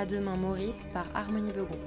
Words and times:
À 0.00 0.06
demain 0.06 0.34
Maurice 0.34 0.88
par 0.94 1.14
Harmonie 1.14 1.52
Begon. 1.52 1.78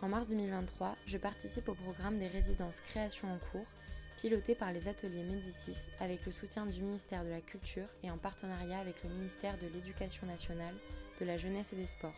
En 0.00 0.08
mars 0.08 0.30
2023, 0.30 0.96
je 1.04 1.18
participe 1.18 1.68
au 1.68 1.74
programme 1.74 2.18
des 2.18 2.28
résidences 2.28 2.80
création 2.80 3.28
en 3.30 3.36
cours, 3.52 3.66
piloté 4.16 4.54
par 4.54 4.72
les 4.72 4.88
ateliers 4.88 5.22
Médicis 5.24 5.90
avec 6.00 6.24
le 6.24 6.32
soutien 6.32 6.64
du 6.64 6.80
ministère 6.80 7.24
de 7.24 7.28
la 7.28 7.42
Culture 7.42 7.88
et 8.02 8.10
en 8.10 8.16
partenariat 8.16 8.78
avec 8.78 9.04
le 9.04 9.10
ministère 9.10 9.58
de 9.58 9.66
l'Éducation 9.66 10.26
nationale, 10.26 10.74
de 11.20 11.26
la 11.26 11.36
Jeunesse 11.36 11.74
et 11.74 11.76
des 11.76 11.86
Sports. 11.86 12.16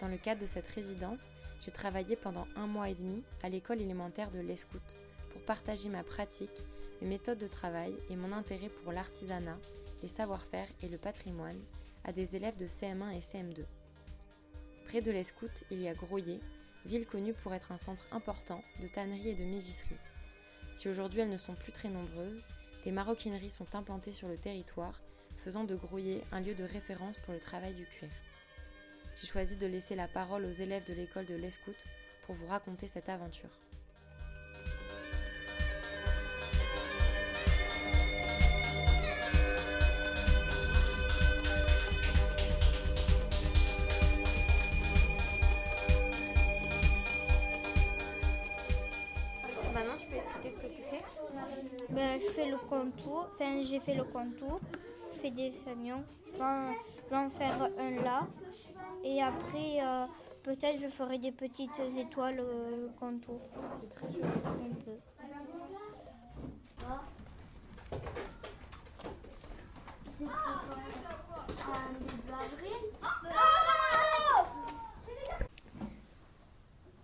Dans 0.00 0.08
le 0.08 0.16
cadre 0.16 0.40
de 0.40 0.46
cette 0.46 0.68
résidence, 0.68 1.30
j'ai 1.60 1.70
travaillé 1.70 2.16
pendant 2.16 2.46
un 2.56 2.66
mois 2.66 2.88
et 2.88 2.94
demi 2.94 3.22
à 3.42 3.50
l'école 3.50 3.82
élémentaire 3.82 4.30
de 4.30 4.40
l'Escout 4.40 4.80
pour 5.30 5.42
partager 5.42 5.90
ma 5.90 6.02
pratique, 6.02 6.50
mes 7.02 7.08
méthodes 7.08 7.38
de 7.38 7.46
travail 7.46 7.94
et 8.08 8.16
mon 8.16 8.32
intérêt 8.32 8.70
pour 8.70 8.92
l'artisanat, 8.92 9.58
les 10.02 10.08
savoir-faire 10.08 10.68
et 10.82 10.88
le 10.88 10.96
patrimoine 10.96 11.60
à 12.04 12.12
des 12.12 12.34
élèves 12.34 12.56
de 12.56 12.66
CM1 12.66 13.14
et 13.14 13.20
CM2. 13.20 13.64
Près 14.86 15.02
de 15.02 15.10
l'Escout, 15.10 15.64
il 15.70 15.82
y 15.82 15.88
a 15.88 15.94
Groyer, 15.94 16.40
ville 16.86 17.06
connue 17.06 17.34
pour 17.34 17.52
être 17.52 17.70
un 17.70 17.78
centre 17.78 18.08
important 18.10 18.64
de 18.80 18.86
tannerie 18.86 19.28
et 19.28 19.34
de 19.34 19.44
mégisserie. 19.44 19.96
Si 20.72 20.88
aujourd'hui 20.88 21.20
elles 21.20 21.28
ne 21.28 21.36
sont 21.36 21.54
plus 21.54 21.72
très 21.72 21.90
nombreuses, 21.90 22.42
des 22.84 22.90
maroquineries 22.90 23.50
sont 23.50 23.74
implantées 23.74 24.12
sur 24.12 24.28
le 24.28 24.38
territoire, 24.38 24.98
faisant 25.36 25.64
de 25.64 25.74
Groyer 25.74 26.24
un 26.32 26.40
lieu 26.40 26.54
de 26.54 26.64
référence 26.64 27.18
pour 27.18 27.34
le 27.34 27.40
travail 27.40 27.74
du 27.74 27.84
cuir. 27.84 28.08
J'ai 29.20 29.26
choisi 29.26 29.56
de 29.56 29.66
laisser 29.66 29.94
la 29.94 30.08
parole 30.08 30.46
aux 30.46 30.50
élèves 30.50 30.84
de 30.84 30.94
l'école 30.94 31.26
de 31.26 31.34
l'Escout 31.34 31.76
pour 32.24 32.34
vous 32.34 32.46
raconter 32.46 32.86
cette 32.86 33.10
aventure. 33.10 33.50
Maintenant, 49.74 49.96
tu 49.98 50.06
peux 50.06 50.16
expliquer 50.16 50.50
ce 50.50 50.56
que 50.56 50.66
tu 50.66 50.82
fais? 50.82 51.02
Ben, 51.90 52.18
je 52.20 52.30
fais 52.30 52.46
le 52.50 52.56
contour, 52.56 53.28
enfin 53.34 53.62
j'ai 53.62 53.80
fait 53.80 53.94
le 53.94 54.04
contour, 54.04 54.60
des 55.28 55.50
fanions, 55.50 56.02
je 56.26 56.38
vais 56.38 56.42
en, 56.42 56.72
je 57.04 57.10
vais 57.10 57.16
en 57.16 57.28
faire 57.28 57.68
un 57.78 58.02
là, 58.02 58.26
et 59.04 59.22
après 59.22 59.82
euh, 59.82 60.06
peut-être 60.42 60.80
je 60.80 60.88
ferai 60.88 61.18
des 61.18 61.32
petites 61.32 61.78
étoiles 61.98 62.40
euh, 62.40 62.88
contour. 62.98 63.40
Un 64.02 64.74
peu. 64.82 64.96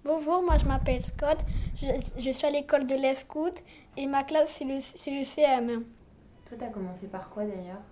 Bonjour, 0.04 0.42
moi 0.42 0.56
je 0.56 0.64
m'appelle 0.64 1.04
Scott, 1.04 1.38
je, 1.82 1.86
je 2.18 2.30
suis 2.30 2.46
à 2.46 2.50
l'école 2.50 2.86
de 2.86 2.94
l'Escout 2.94 3.54
et 3.96 4.06
ma 4.06 4.24
classe 4.24 4.54
c'est 4.56 4.64
le, 4.64 4.80
c'est 4.80 5.10
le 5.10 5.22
CM1. 5.22 5.82
Toi, 6.48 6.56
t'as 6.58 6.68
commencé 6.68 7.08
par 7.08 7.28
quoi 7.28 7.44
d'ailleurs? 7.44 7.82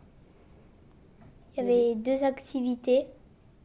Il 1.57 1.65
y 1.65 1.67
avait 1.67 1.95
deux 1.95 2.25
activités. 2.25 3.07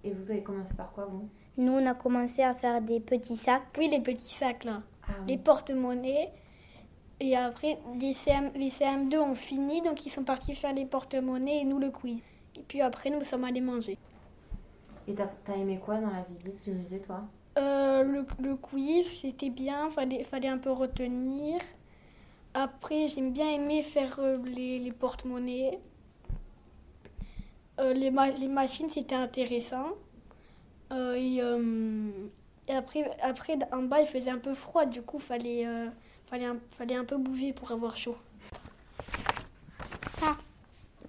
Et 0.04 0.12
vous 0.12 0.32
avez 0.32 0.44
commencé 0.44 0.74
par 0.74 0.92
quoi, 0.92 1.06
vous? 1.06 1.28
Nous 1.58 1.72
on 1.74 1.86
a 1.86 1.94
commencé 1.94 2.42
à 2.42 2.54
faire 2.54 2.82
des 2.82 3.00
petits 3.00 3.38
sacs. 3.38 3.64
Oui, 3.78 3.90
les 3.90 4.00
petits 4.00 4.34
sacs 4.34 4.64
là, 4.64 4.82
Ah 5.04 5.12
les 5.28 5.38
porte-monnaies. 5.38 6.32
Et 7.22 7.36
après, 7.36 7.78
les, 8.00 8.14
CM, 8.14 8.52
les 8.56 8.70
CM2 8.70 9.18
ont 9.18 9.36
fini, 9.36 9.82
donc 9.82 10.06
ils 10.06 10.10
sont 10.10 10.24
partis 10.24 10.56
faire 10.56 10.74
les 10.74 10.86
porte-monnaies 10.86 11.62
et 11.62 11.66
nous 11.66 11.80
le 11.80 11.92
quiz. 11.92 12.22
Et 12.56 12.62
puis 12.64 12.82
après, 12.82 13.10
nous 13.10 13.24
sommes 13.26 13.44
allés 13.44 13.62
manger. 13.62 13.98
Et 15.08 15.16
t'as 15.16 15.30
as 15.48 15.56
aimé 15.58 15.80
quoi 15.84 16.00
dans 16.00 16.12
la 16.12 16.22
visite 16.24 16.64
du 16.64 16.72
musée, 16.72 17.02
toi? 17.02 17.24
Euh, 17.58 18.04
le, 18.04 18.26
le 18.40 18.56
quiz, 18.56 19.06
c'était 19.22 19.50
bien, 19.50 19.90
fallait, 19.90 20.24
fallait 20.24 20.48
un 20.48 20.58
peu 20.58 20.72
retenir. 20.72 21.60
Après, 22.54 23.08
j'ai 23.08 23.22
bien 23.22 23.50
aimé 23.50 23.82
faire 23.84 24.20
euh, 24.20 24.38
les, 24.46 24.80
les 24.80 24.92
porte-monnaies. 24.92 25.80
Euh, 27.80 27.94
les, 27.94 28.12
ma- 28.12 28.30
les 28.32 28.48
machines, 28.48 28.90
c'était 28.90 29.16
intéressant. 29.16 29.88
Euh, 30.92 31.16
et, 31.16 31.42
euh, 31.42 32.10
et 32.68 32.74
après, 32.74 33.10
après, 33.22 33.58
en 33.72 33.84
bas, 33.84 34.02
il 34.02 34.08
faisait 34.08 34.30
un 34.32 34.38
peu 34.40 34.54
froid, 34.54 34.86
du 34.86 35.02
coup, 35.02 35.20
fallait, 35.20 35.66
fallait, 36.30 36.46
un, 36.46 36.58
fallait 36.72 36.96
un 36.96 37.06
peu 37.06 37.18
bouger 37.18 37.54
pour 37.54 37.72
avoir 37.72 37.96
chaud. 37.96 38.18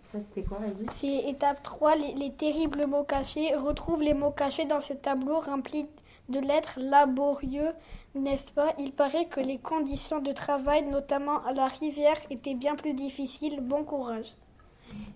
Ça, 0.05 0.19
c'était 0.21 0.43
quoi, 0.43 0.59
vas-y? 0.59 0.87
C'est 0.97 1.29
étape 1.31 1.63
3, 1.63 1.95
les, 1.97 2.15
les 2.15 2.33
terribles 2.33 2.87
mots 2.87 3.05
cachés. 3.05 3.55
Retrouve 3.55 4.03
les 4.03 4.15
mots 4.15 4.33
cachés 4.33 4.65
dans 4.65 4.81
ce 4.81 4.93
tableau 4.93 5.39
rempli 5.39 5.87
de 6.29 6.41
lettres 6.41 6.79
laborieux, 6.81 7.73
n'est-ce 8.15 8.51
pas? 8.53 8.75
Il 8.79 8.93
paraît 8.93 9.27
que 9.27 9.41
les 9.41 9.59
conditions 9.59 10.21
de 10.21 10.33
travail, 10.33 10.85
notamment 10.87 11.45
à 11.45 11.53
la 11.53 11.69
rivière, 11.69 12.17
étaient 12.31 12.55
bien 12.55 12.75
plus 12.77 12.93
difficiles. 12.95 13.61
Bon 13.61 13.85
courage. 13.85 14.35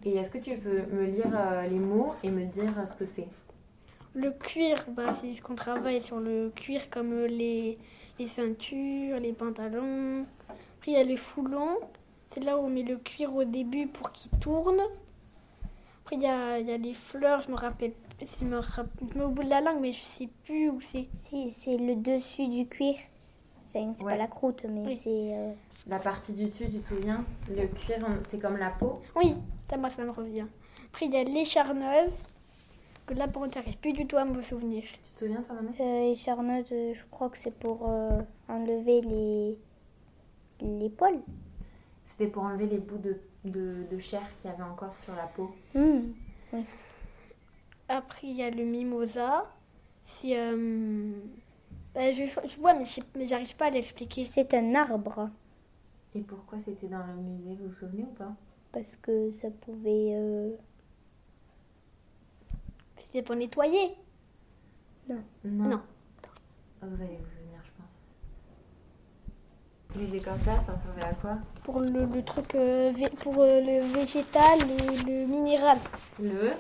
Et 0.04 0.16
est-ce 0.16 0.30
que 0.30 0.38
tu 0.38 0.56
peux 0.58 0.82
me 0.92 1.04
lire 1.04 1.30
euh, 1.34 1.62
les 1.66 1.78
mots 1.78 2.14
et 2.22 2.30
me 2.30 2.44
dire 2.44 2.78
euh, 2.78 2.86
ce 2.86 2.96
que 2.96 3.06
c'est? 3.06 3.26
Le 4.14 4.30
cuir, 4.30 4.84
bah, 4.90 5.12
c'est 5.12 5.32
ce 5.34 5.42
qu'on 5.42 5.54
travaille 5.56 6.00
sur 6.00 6.20
le 6.20 6.52
cuir, 6.54 6.88
comme 6.90 7.12
euh, 7.12 7.26
les, 7.26 7.78
les 8.18 8.28
ceintures, 8.28 9.18
les 9.18 9.32
pantalons. 9.32 10.24
Après, 10.48 10.92
il 10.92 10.94
y 10.94 10.96
a 10.96 11.02
les 11.02 11.16
foulons. 11.16 11.78
C'est 12.30 12.40
là 12.44 12.58
où 12.58 12.62
on 12.66 12.70
met 12.70 12.82
le 12.82 12.96
cuir 12.96 13.34
au 13.34 13.44
début 13.44 13.86
pour 13.86 14.12
qu'il 14.12 14.30
tourne. 14.38 14.78
Après, 16.04 16.16
il 16.16 16.22
y 16.22 16.26
a, 16.26 16.58
il 16.58 16.66
y 16.68 16.72
a 16.72 16.76
les 16.76 16.94
fleurs, 16.94 17.40
je 17.42 17.50
me 17.50 17.56
rappelle. 17.56 17.92
Je 18.20 18.44
me 18.44 18.58
rappelle 18.58 19.22
au 19.22 19.28
bout 19.28 19.42
de 19.42 19.48
la 19.50 19.60
langue, 19.60 19.80
mais 19.80 19.92
je 19.92 20.02
sais 20.02 20.28
plus 20.44 20.68
où 20.70 20.80
c'est. 20.80 21.08
Si, 21.16 21.50
c'est 21.50 21.76
le 21.76 21.96
dessus 21.96 22.46
du 22.48 22.68
cuir. 22.68 22.94
Enfin, 23.74 23.92
c'est 23.96 24.04
Ouais. 24.04 24.12
pas 24.12 24.18
la 24.18 24.26
croûte, 24.28 24.64
mais 24.68 24.82
Oui. 24.86 25.00
c'est. 25.02 25.10
euh, 25.34 25.52
La 25.88 25.98
partie 25.98 26.32
du 26.32 26.44
dessus, 26.44 26.66
tu 26.66 26.78
te 26.78 26.84
souviens? 26.84 27.24
Le 27.48 27.66
cuir, 27.66 27.98
c'est 28.30 28.38
comme 28.38 28.56
la 28.58 28.70
peau? 28.70 29.00
Oui, 29.16 29.34
ça, 29.68 29.76
moi, 29.76 29.90
ça 29.90 30.04
me 30.04 30.10
revient. 30.10 30.46
Après, 30.86 31.06
il 31.06 31.12
y 31.12 31.16
a 31.16 31.24
l'écharneuse. 31.24 32.12
Que 33.06 33.14
là, 33.14 33.28
par 33.28 33.42
contre, 33.42 33.54
j'arrive 33.54 33.76
plus 33.78 33.92
du 33.92 34.06
tout 34.06 34.16
à 34.16 34.24
me 34.24 34.40
souvenir. 34.40 34.82
Tu 34.82 35.12
te 35.14 35.18
souviens, 35.20 35.42
toi, 35.42 35.56
Manon 35.56 35.74
euh, 35.78 36.14
charneuse, 36.14 36.66
euh, 36.72 36.94
je 36.94 37.02
crois 37.10 37.28
que 37.28 37.36
c'est 37.36 37.54
pour 37.54 37.86
euh, 37.88 38.18
enlever 38.48 39.02
les. 39.02 39.58
les 40.60 40.88
poils. 40.88 41.20
C'était 42.06 42.28
pour 42.28 42.44
enlever 42.44 42.66
les 42.66 42.78
bouts 42.78 42.96
de, 42.98 43.18
de, 43.44 43.84
de 43.90 43.98
chair 43.98 44.22
qu'il 44.40 44.50
y 44.50 44.54
avait 44.54 44.62
encore 44.62 44.96
sur 44.96 45.14
la 45.14 45.26
peau. 45.26 45.54
Hmm. 45.74 46.12
Après, 47.88 48.26
il 48.28 48.36
y 48.36 48.42
a 48.42 48.50
le 48.50 48.64
mimosa. 48.64 49.52
C'est. 50.04 50.38
euh, 50.38 51.12
bah, 51.94 52.10
je, 52.12 52.24
je 52.24 52.56
vois, 52.58 52.72
mais 52.72 52.86
je 52.86 53.00
mais 53.16 53.26
j'arrive 53.26 53.54
pas 53.56 53.66
à 53.66 53.70
l'expliquer. 53.70 54.24
C'est 54.24 54.54
un 54.54 54.74
arbre. 54.74 55.28
Et 56.14 56.20
pourquoi 56.20 56.58
c'était 56.64 56.86
dans 56.86 57.04
le 57.06 57.14
musée, 57.14 57.54
vous 57.60 57.66
vous 57.66 57.72
souvenez 57.74 58.04
ou 58.04 58.14
pas? 58.14 58.32
Parce 58.74 58.96
que 58.96 59.30
ça 59.30 59.48
pouvait. 59.62 60.14
euh, 60.16 60.50
C'était 62.96 63.22
pour 63.22 63.36
nettoyer. 63.36 63.94
Non. 65.08 65.22
Non. 65.44 65.80
Ah, 66.82 66.86
vous 66.86 67.00
allez 67.02 67.16
vous 67.16 67.24
souvenir, 67.30 67.60
je 67.62 67.70
pense. 67.78 67.86
Les 69.96 70.16
écortas, 70.16 70.60
ça 70.60 70.76
servait 70.76 71.02
à 71.02 71.14
quoi? 71.14 71.38
Pour 71.62 71.78
le, 71.80 72.04
le 72.06 72.22
truc. 72.24 72.52
euh, 72.56 72.92
pour 73.20 73.38
euh, 73.38 73.60
le 73.60 73.80
végétal 73.96 74.58
et 74.62 74.96
le 75.06 75.26
minéral. 75.26 75.78
Le? 76.20 76.52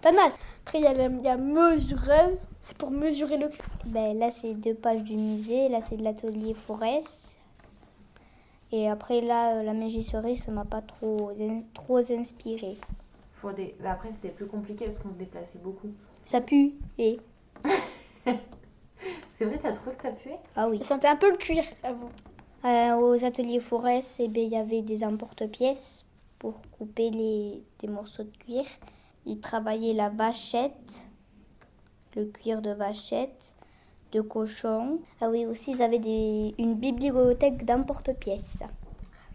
Tannage. 0.00 0.32
Après, 0.64 0.78
il 0.78 0.84
y 0.84 0.86
a, 0.86 1.32
a 1.32 1.36
mesureuse. 1.36 2.38
C'est 2.62 2.76
pour 2.78 2.90
mesurer 2.92 3.36
le. 3.36 3.50
Ben, 3.86 4.16
là, 4.16 4.30
c'est 4.30 4.54
deux 4.54 4.74
pages 4.74 5.02
du 5.02 5.16
musée. 5.16 5.68
Là, 5.68 5.80
c'est 5.82 5.96
de 5.96 6.04
l'atelier 6.04 6.54
Forest. 6.54 7.27
Et 8.72 8.88
après, 8.88 9.20
là, 9.20 9.56
euh, 9.56 9.62
la 9.62 9.72
mégisserie, 9.72 10.36
ça 10.36 10.50
m'a 10.52 10.64
pas 10.64 10.82
trop, 10.82 11.32
trop 11.74 11.98
inspiré. 12.12 12.76
des... 13.56 13.74
bah, 13.80 13.92
Après, 13.92 14.10
c'était 14.10 14.30
plus 14.30 14.46
compliqué 14.46 14.84
parce 14.84 14.98
qu'on 14.98 15.10
se 15.10 15.14
déplaçait 15.14 15.58
beaucoup. 15.58 15.88
Ça 16.26 16.40
pue. 16.40 16.74
Et? 16.98 17.18
C'est 19.38 19.44
vrai, 19.44 19.58
t'as 19.62 19.72
trouvé 19.72 19.94
que 19.96 20.02
ça 20.02 20.10
puait? 20.10 20.38
Ah 20.56 20.68
oui. 20.68 20.78
Ça 20.78 20.84
sentait 20.88 21.06
un 21.08 21.16
peu 21.16 21.30
le 21.30 21.36
cuir 21.36 21.64
avant. 21.82 22.10
Euh, 22.64 22.96
aux 22.96 23.24
ateliers 23.24 23.60
Forest, 23.60 24.16
eh 24.18 24.28
ben, 24.28 24.42
il 24.44 24.50
y 24.50 24.56
avait 24.56 24.82
des 24.82 25.04
emporte-pièces 25.04 26.04
pour 26.40 26.60
couper 26.76 27.10
les, 27.10 27.62
des 27.80 27.88
morceaux 27.88 28.24
de 28.24 28.36
cuir. 28.38 28.64
Ils 29.26 29.38
travaillaient 29.40 29.92
la 29.94 30.08
vachette, 30.08 31.06
le 32.16 32.24
cuir 32.26 32.60
de 32.60 32.70
vachette, 32.70 33.54
de 34.12 34.20
cochon. 34.20 35.00
Ah 35.20 35.28
oui, 35.28 35.46
aussi, 35.46 35.72
ils 35.72 35.82
avaient 35.82 35.98
des, 35.98 36.54
une 36.58 36.74
bibliothèque 36.74 37.64
d'emporte-pièces. 37.64 38.58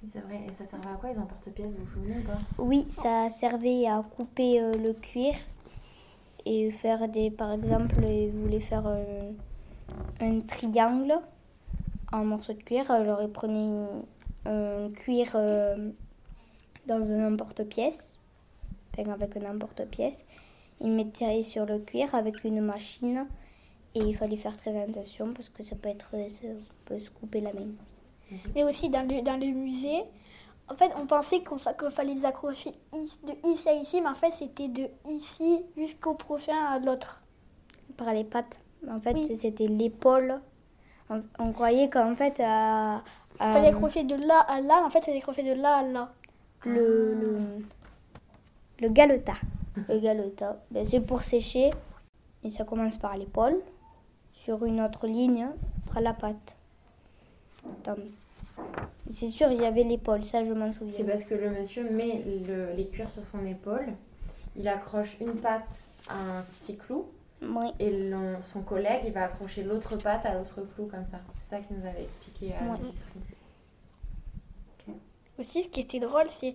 Oui, 0.02 0.10
c'est 0.12 0.20
vrai. 0.20 0.42
Et 0.48 0.52
ça 0.52 0.66
servait 0.66 0.90
à 0.90 0.96
quoi 0.96 1.12
les 1.12 1.20
emporte-pièces, 1.20 1.76
vous 1.76 1.86
vous 1.86 1.92
souvenez 1.92 2.20
ou 2.20 2.24
pas? 2.24 2.38
Oui, 2.58 2.88
ça 2.92 3.30
servait 3.30 3.86
à 3.88 4.04
couper 4.16 4.62
euh, 4.62 4.74
le 4.74 4.94
cuir 4.94 5.36
et 6.46 6.72
faire 6.72 7.08
des, 7.08 7.32
par 7.32 7.52
exemple, 7.54 8.04
il 8.04 8.32
voulait 8.32 8.60
faire 8.60 8.86
un, 8.86 9.32
un 10.20 10.40
triangle 10.42 11.14
en 12.12 12.26
morceaux 12.26 12.54
de 12.54 12.62
cuir. 12.62 12.92
Alors 12.92 13.22
il 13.22 13.30
prenait 13.30 13.88
un 14.46 14.90
cuir 14.92 15.32
euh, 15.36 15.92
dans 16.86 17.02
un 17.02 17.34
emporte-pièce, 17.34 18.20
enfin 18.98 19.12
avec 19.12 19.38
un 19.38 19.56
emporte-pièce. 19.56 20.26
Il 20.82 20.92
mettait 20.92 21.44
sur 21.44 21.66
le 21.66 21.80
cuir 21.80 22.14
avec 22.14 22.44
une 22.44 22.60
machine 22.60 23.26
et 23.96 24.00
il 24.00 24.16
fallait 24.18 24.38
faire 24.38 24.56
très 24.58 24.76
attention 24.82 25.34
parce 25.34 25.50
que 25.50 25.64
ça 25.64 25.76
peut 25.76 25.90
être, 25.90 26.10
ça 26.12 26.48
peut 26.86 27.00
se 27.00 27.10
couper 27.10 27.42
la 27.42 27.54
main. 27.54 27.68
Mais 28.56 28.64
aussi 28.64 28.90
dans 28.90 29.08
le, 29.08 29.22
dans 29.22 29.38
le 29.40 29.46
musée, 29.48 30.02
en 30.70 30.76
fait, 30.76 30.92
on 31.00 31.06
pensait 31.06 31.44
qu'on 31.44 31.58
fallait 31.58 32.14
les 32.16 32.26
accrocher 32.26 32.72
de 32.94 33.50
ici 33.54 33.70
à 33.70 33.74
ici, 33.74 34.02
mais 34.02 34.10
en 34.10 34.16
fait, 34.16 34.32
c'était 34.34 34.68
de 34.70 34.88
ici 35.10 35.62
jusqu'au 35.78 36.14
prochain 36.16 36.56
à 36.72 36.80
l'autre. 36.80 37.24
Par 37.98 38.12
les 38.14 38.24
pattes. 38.24 38.60
En 38.90 39.00
fait, 39.00 39.14
Oui. 39.14 39.38
c'était 39.38 39.68
l'épaule. 39.68 40.40
On, 41.10 41.22
on 41.38 41.52
croyait 41.52 41.90
qu'en 41.90 42.16
fait, 42.16 42.40
à, 42.40 42.96
à- 42.96 43.02
Il 43.50 43.54
fallait 43.54 43.68
accrocher 43.68 44.04
de 44.04 44.16
là 44.16 44.40
à 44.40 44.62
là, 44.62 44.80
mais 44.80 44.88
en 44.88 44.90
fait, 44.90 45.02
c'est 45.06 45.16
accroché 45.16 45.44
de 45.44 45.54
là 45.62 45.78
à 45.78 45.84
là. 45.84 46.12
le, 46.66 47.14
le, 47.14 47.38
le 48.80 48.90
galeta. 48.90 49.34
Le 49.90 50.00
galeta, 50.00 50.62
ben, 50.72 50.86
c'est 50.88 51.02
pour 51.02 51.24
sécher. 51.24 51.72
Et 52.44 52.50
ça 52.52 52.64
commence 52.64 52.98
par 52.98 53.18
l'épaule. 53.18 53.60
Sur 54.44 54.64
une 54.66 54.82
autre 54.82 55.08
ligne, 55.08 55.48
par 55.92 56.02
la 56.02 56.14
patte. 56.14 56.56
Attends. 57.66 58.02
C'est 59.10 59.30
sûr, 59.30 59.52
il 59.52 59.62
y 59.62 59.66
avait 59.66 59.84
l'épaule, 59.84 60.24
ça 60.26 60.44
je 60.46 60.52
m'en 60.52 60.72
C'est 60.72 60.80
souviens. 60.80 61.06
parce 61.06 61.24
que 61.24 61.34
le 61.36 61.50
monsieur 61.52 61.90
met 61.90 62.22
le- 62.48 62.74
les 62.76 62.88
cuirs 62.88 63.10
sur 63.10 63.24
son 63.24 63.46
épaule, 63.46 63.88
il 64.58 64.68
accroche 64.68 65.18
une 65.22 65.36
patte 65.36 65.64
à 66.10 66.16
un 66.18 66.42
petit 66.60 66.78
clou 66.78 67.06
Oui. 67.42 67.68
et 67.80 68.10
l'on- 68.10 68.42
son 68.42 68.62
collègue 68.62 69.02
il 69.06 69.14
va 69.14 69.24
accrocher 69.26 69.64
l'autre 69.64 69.96
patte 69.98 70.26
à 70.26 70.34
l'autre 70.36 70.62
clou 70.76 70.88
comme 70.88 71.06
ça. 71.06 71.20
C'est 71.44 71.56
ça 71.56 71.62
qu'il 71.62 71.78
nous 71.78 71.86
avait 71.88 72.04
expliqué 72.04 72.54
à. 72.54 72.60
Aussi, 75.40 75.64
ce 75.64 75.68
qui 75.70 75.80
était 75.82 76.00
drôle, 76.00 76.28
c'est 76.40 76.54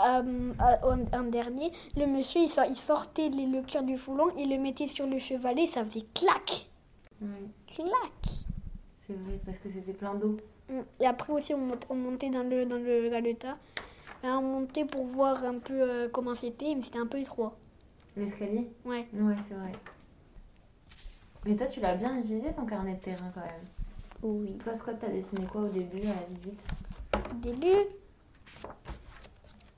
euh, 0.00 0.52
en, 0.82 1.18
en 1.18 1.22
dernier, 1.24 1.72
le 1.96 2.06
monsieur, 2.06 2.40
il, 2.40 2.48
sort- 2.48 2.66
il 2.68 2.76
sortait 2.76 3.28
les- 3.28 3.46
le 3.46 3.62
cœur 3.62 3.82
du 3.84 3.96
foulon, 3.96 4.26
il 4.36 4.50
le 4.50 4.58
mettait 4.58 4.88
sur 4.88 5.06
le 5.06 5.18
chevalet, 5.20 5.66
ça 5.68 5.84
faisait 5.84 6.04
clac, 6.14 6.66
Ouais, 7.20 7.48
clac. 7.66 8.34
c'est 9.06 9.14
vrai, 9.14 9.40
parce 9.44 9.58
que 9.58 9.68
c'était 9.68 9.92
plein 9.92 10.14
d'eau. 10.14 10.38
Mm. 10.68 10.80
Et 11.00 11.06
après 11.06 11.32
aussi, 11.32 11.54
on, 11.54 11.58
mont- 11.58 11.80
on 11.88 11.94
montait 11.94 12.30
dans 12.30 12.42
le, 12.42 12.64
dans 12.66 12.76
le 12.76 13.08
galeta. 13.08 13.56
Et 14.24 14.26
on 14.28 14.42
montait 14.42 14.84
pour 14.84 15.06
voir 15.06 15.44
un 15.44 15.58
peu 15.58 15.74
euh, 15.80 16.08
comment 16.08 16.34
c'était, 16.34 16.74
mais 16.74 16.82
c'était 16.82 16.98
un 16.98 17.06
peu 17.06 17.18
étroit. 17.18 17.56
L'escalier? 18.16 18.68
Ouais. 18.84 19.06
Ouais, 19.12 19.36
c'est 19.48 19.54
vrai. 19.54 19.72
Mais 21.44 21.56
toi, 21.56 21.66
tu 21.66 21.80
l'as 21.80 21.94
bien 21.94 22.18
utilisé 22.18 22.52
ton 22.52 22.66
carnet 22.66 22.94
de 22.94 23.00
terrain 23.00 23.30
quand 23.32 23.40
même. 23.40 23.66
Oui. 24.22 24.58
Toi, 24.58 24.74
Scott, 24.74 24.96
t'as 25.00 25.08
dessiné 25.08 25.46
quoi 25.46 25.62
au 25.62 25.68
début 25.68 26.02
à 26.02 26.14
la 26.14 26.26
visite? 26.30 26.60
Au 27.14 27.34
début, 27.36 27.86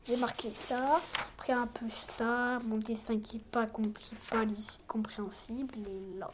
j'ai 0.06 0.16
marqué 0.16 0.50
ça, 0.50 1.00
après 1.36 1.52
un 1.52 1.66
peu 1.66 1.86
ça, 2.16 2.58
mon 2.64 2.78
dessin 2.78 3.18
qui 3.20 3.36
n'est 3.36 3.42
pas, 3.52 3.66
compris, 3.66 4.16
pas 4.30 4.44
compréhensible, 4.88 5.74
et 5.86 6.18
là. 6.18 6.30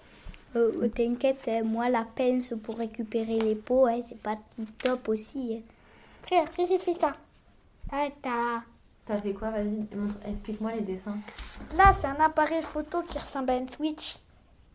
Euh, 0.56 0.73
euh, 0.82 0.88
T'inquiète, 0.88 1.47
hein, 1.49 1.62
moi 1.64 1.88
la 1.91 2.05
pince 2.05 2.55
pour 2.62 2.79
récupérer 2.79 3.38
les 3.38 3.55
peaux, 3.56 3.87
hein, 3.87 4.00
c'est 4.08 4.19
pas 4.20 4.37
tip 4.56 4.79
top 4.79 5.08
aussi. 5.11 5.56
hein. 5.58 5.62
Après, 6.23 6.38
après 6.38 6.67
j'ai 6.67 6.79
fait 6.79 6.94
ça. 6.94 7.14
Là, 7.93 8.08
t'as- 8.23 8.62
T'as 9.05 9.19
fait 9.19 9.32
quoi 9.35 9.50
Vas-y, 9.50 9.87
montre- 9.94 10.19
explique-moi 10.26 10.73
les 10.73 10.81
dessins. 10.81 11.17
Là, 11.76 11.93
c'est 11.93 12.08
un 12.08 12.19
appareil 12.25 12.62
photo 12.62 13.03
qui 13.03 13.19
ressemble 13.19 13.50
à 13.50 13.56
une 13.56 13.69
Switch. 13.69 14.17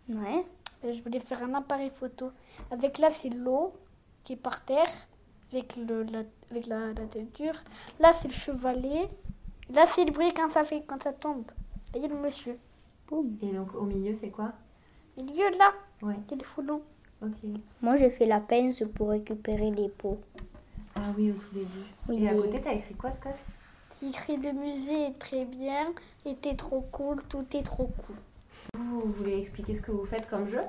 Ouais. 0.08 0.46
Et 0.84 0.94
je 0.94 1.04
voulais 1.04 1.20
faire 1.20 1.44
un 1.44 1.54
appareil 1.56 1.90
photo. 1.90 2.32
Avec 2.72 2.98
là, 2.98 3.10
c'est 3.12 3.30
l'eau 3.30 3.74
qui 4.24 4.34
est 4.34 4.38
par 4.38 4.64
terre, 4.64 4.88
avec, 5.52 5.76
le, 5.76 6.04
la, 6.04 6.20
avec 6.50 6.68
la, 6.68 6.88
la 6.94 7.06
teinture. 7.08 7.56
Là, 8.00 8.14
c'est 8.14 8.30
le 8.30 8.34
chevalet. 8.34 9.10
Là, 9.74 9.86
c'est 9.86 10.06
le 10.06 10.12
bruit 10.12 10.34
quand 10.34 10.50
ça, 10.50 10.64
fait, 10.64 10.82
quand 10.88 11.04
ça 11.04 11.12
tombe. 11.12 11.44
Là, 11.94 12.00
il 12.00 12.02
y 12.04 12.06
a 12.06 12.08
le 12.08 12.16
monsieur. 12.16 12.58
Boum. 13.10 13.36
Et 13.42 13.52
donc 13.52 13.76
au 13.76 13.82
milieu, 13.84 14.14
c'est 14.16 14.30
quoi? 14.30 14.54
Milieu, 15.24 15.50
là, 15.58 15.72
Ouais, 16.02 16.16
il 16.32 16.38
y 16.38 16.42
a 16.42 16.44
foulon. 16.44 16.82
ok. 17.22 17.30
Moi 17.82 17.98
j'ai 17.98 18.10
fait 18.10 18.26
la 18.26 18.40
pince 18.40 18.84
pour 18.96 19.10
récupérer 19.10 19.72
les 19.72 19.90
peaux. 19.90 20.20
Ah 20.96 21.02
oui, 21.18 21.32
au 21.32 21.36
tout 21.36 21.54
début. 21.54 21.68
Oui, 22.10 22.24
Et 22.24 22.30
à 22.30 22.34
côté, 22.36 22.60
t'as 22.62 22.74
écrit 22.74 22.96
quoi, 22.96 23.12
Scott? 23.12 23.34
Qui 23.90 24.10
écrit 24.10 24.38
le 24.38 24.52
musée 24.54 25.08
est 25.08 25.20
très 25.20 25.46
bien, 25.46 25.92
était 26.26 26.56
trop 26.56 26.82
cool, 26.92 27.22
tout 27.30 27.46
est 27.54 27.64
trop 27.64 27.88
cool. 28.06 28.16
Vous, 28.74 29.00
vous 29.02 29.12
voulez 29.12 29.40
expliquer 29.40 29.76
ce 29.76 29.82
que 29.82 29.92
vous 29.92 30.06
faites 30.06 30.30
comme 30.30 30.48
jeu? 30.50 30.62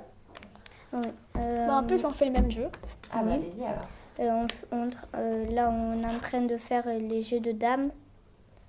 Ouais. 0.92 1.00
Euh, 1.38 1.66
Bah, 1.66 1.78
en 1.78 1.84
plus, 1.84 2.04
on 2.04 2.10
fait 2.10 2.26
le 2.26 2.32
même 2.32 2.50
jeu. 2.50 2.66
Ah 3.10 3.22
bah 3.22 3.30
Oui. 3.30 3.32
allez-y 3.34 3.64
alors. 3.64 3.86
euh, 4.20 4.46
on 4.72 4.76
on 4.76 4.90
euh, 5.16 5.46
là 5.50 5.70
on 5.70 6.02
est 6.02 6.06
en 6.14 6.18
train 6.18 6.42
de 6.42 6.56
faire 6.58 6.86
les 6.86 7.22
jeux 7.22 7.40
de 7.40 7.52
dames. 7.52 7.90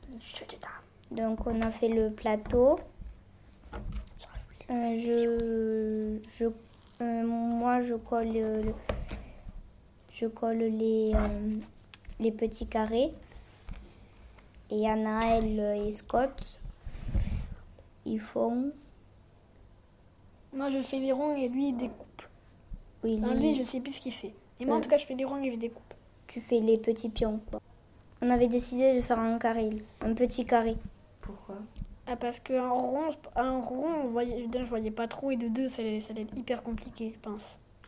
Le 0.10 0.20
jeu 0.22 0.46
de 0.50 0.56
dames. 0.62 0.72
Donc 1.12 1.46
on 1.46 1.62
a 1.62 1.70
fait 1.72 1.90
le 1.90 2.10
plateau. 2.12 2.78
Euh, 4.74 4.98
je, 5.00 6.18
je, 6.38 6.46
euh, 7.02 7.24
moi 7.26 7.82
je 7.82 7.94
colle, 7.96 8.28
euh, 8.36 8.64
le- 8.64 8.74
je 10.12 10.26
colle 10.26 10.58
les, 10.58 11.12
euh, 11.14 11.56
les 12.20 12.32
petits 12.32 12.66
carrés. 12.68 13.12
Et 14.72 14.90
Anaël 14.90 15.60
et 15.86 15.92
Scott, 15.92 16.60
ils 18.06 18.20
font. 18.20 18.72
Moi, 20.52 20.70
je 20.72 20.82
fais 20.82 20.98
les 21.00 21.12
ronds 21.12 21.36
et 21.36 21.48
lui, 21.50 21.70
il 21.70 21.78
découpe. 21.78 22.22
Oui, 23.04 23.20
Enfin, 23.22 23.34
lui, 23.36 23.50
lui, 23.54 23.56
je 23.56 23.64
sais 23.64 23.80
plus 23.80 23.94
ce 23.94 24.02
qu'il 24.02 24.14
fait. 24.14 24.34
Et 24.60 24.66
moi, 24.66 24.78
en 24.78 24.82
tout 24.82 24.90
cas, 24.90 24.98
je 24.98 25.06
fais 25.06 25.16
des 25.16 25.26
ronds 25.26 25.42
et 25.44 25.52
je 25.52 25.58
découpe. 25.60 25.94
tu 26.28 26.40
fais 26.42 26.60
les 26.60 26.78
petits 26.80 27.10
pions. 27.10 27.40
quoi. 27.52 27.60
On 28.24 28.30
avait 28.32 28.48
décidé 28.48 28.96
de 28.96 29.02
faire 29.02 29.20
un 29.20 29.38
carré, 29.38 29.70
un 30.02 30.14
petit 30.16 30.46
carré. 30.46 30.76
Pourquoi? 31.22 31.58
Ah, 32.08 32.16
parce 32.18 32.40
qu'un 32.42 32.70
rond, 32.70 33.10
un 33.36 33.60
rond, 33.62 33.88
on 34.04 34.08
voyait, 34.10 34.48
d'un, 34.48 34.66
je 34.66 34.70
voyais 34.70 34.92
pas 34.92 35.08
trop, 35.08 35.32
et 35.32 35.38
de 35.38 35.48
deux, 35.48 35.70
ça 35.70 35.82
allait, 35.82 36.02
ça 36.02 36.12
allait 36.12 36.24
être 36.24 36.36
hyper 36.38 36.62
compliqué, 36.64 37.12
je 37.16 37.20
pense. 37.20 37.42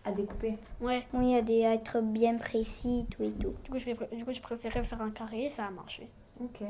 À 0.06 0.12
découper. 0.12 0.58
Ouais, 0.82 1.06
Oui, 1.14 1.26
il 1.26 1.32
y 1.32 1.36
a 1.38 1.42
des 1.42 1.66
à 1.66 1.74
être 1.74 2.00
bien 2.02 2.38
précis, 2.38 3.06
tout 3.12 3.24
et 3.24 3.32
tout. 3.32 3.54
du 3.64 3.72
coup, 3.72 3.80
je, 3.80 4.16
du 4.16 4.24
coup, 4.24 4.32
je 4.34 4.42
préférais 4.42 4.84
faire 4.84 5.02
un 5.02 5.10
carré 5.10 5.46
et 5.46 5.50
ça 5.50 5.66
a 5.66 5.72
marché. 5.72 6.08
Ok. 6.40 6.62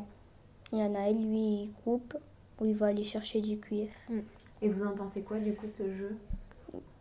Il 0.71 0.79
y 0.79 0.81
en 0.81 0.95
a, 0.95 1.11
lui, 1.11 1.63
il 1.63 1.71
coupe, 1.83 2.17
ou 2.59 2.65
il 2.65 2.73
va 2.75 2.87
aller 2.87 3.03
chercher 3.03 3.41
du 3.41 3.59
cuir. 3.59 3.89
Et 4.61 4.69
vous 4.69 4.85
en 4.85 4.95
pensez 4.95 5.21
quoi 5.21 5.37
du 5.39 5.53
coup 5.53 5.67
de 5.67 5.71
ce 5.71 5.93
jeu? 5.93 6.17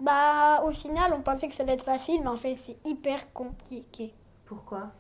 Bah, 0.01 0.63
au 0.67 0.71
final, 0.73 1.13
on 1.17 1.23
pensait 1.23 1.49
que 1.49 1.55
ça 1.55 1.63
allait 1.63 1.75
être 1.75 1.85
facile, 1.85 2.21
mais 2.21 2.29
en 2.29 2.37
fait, 2.37 2.57
c'est 2.67 2.77
hyper 2.85 3.33
compliqué. 3.33 4.13
Pourquoi? 4.45 4.91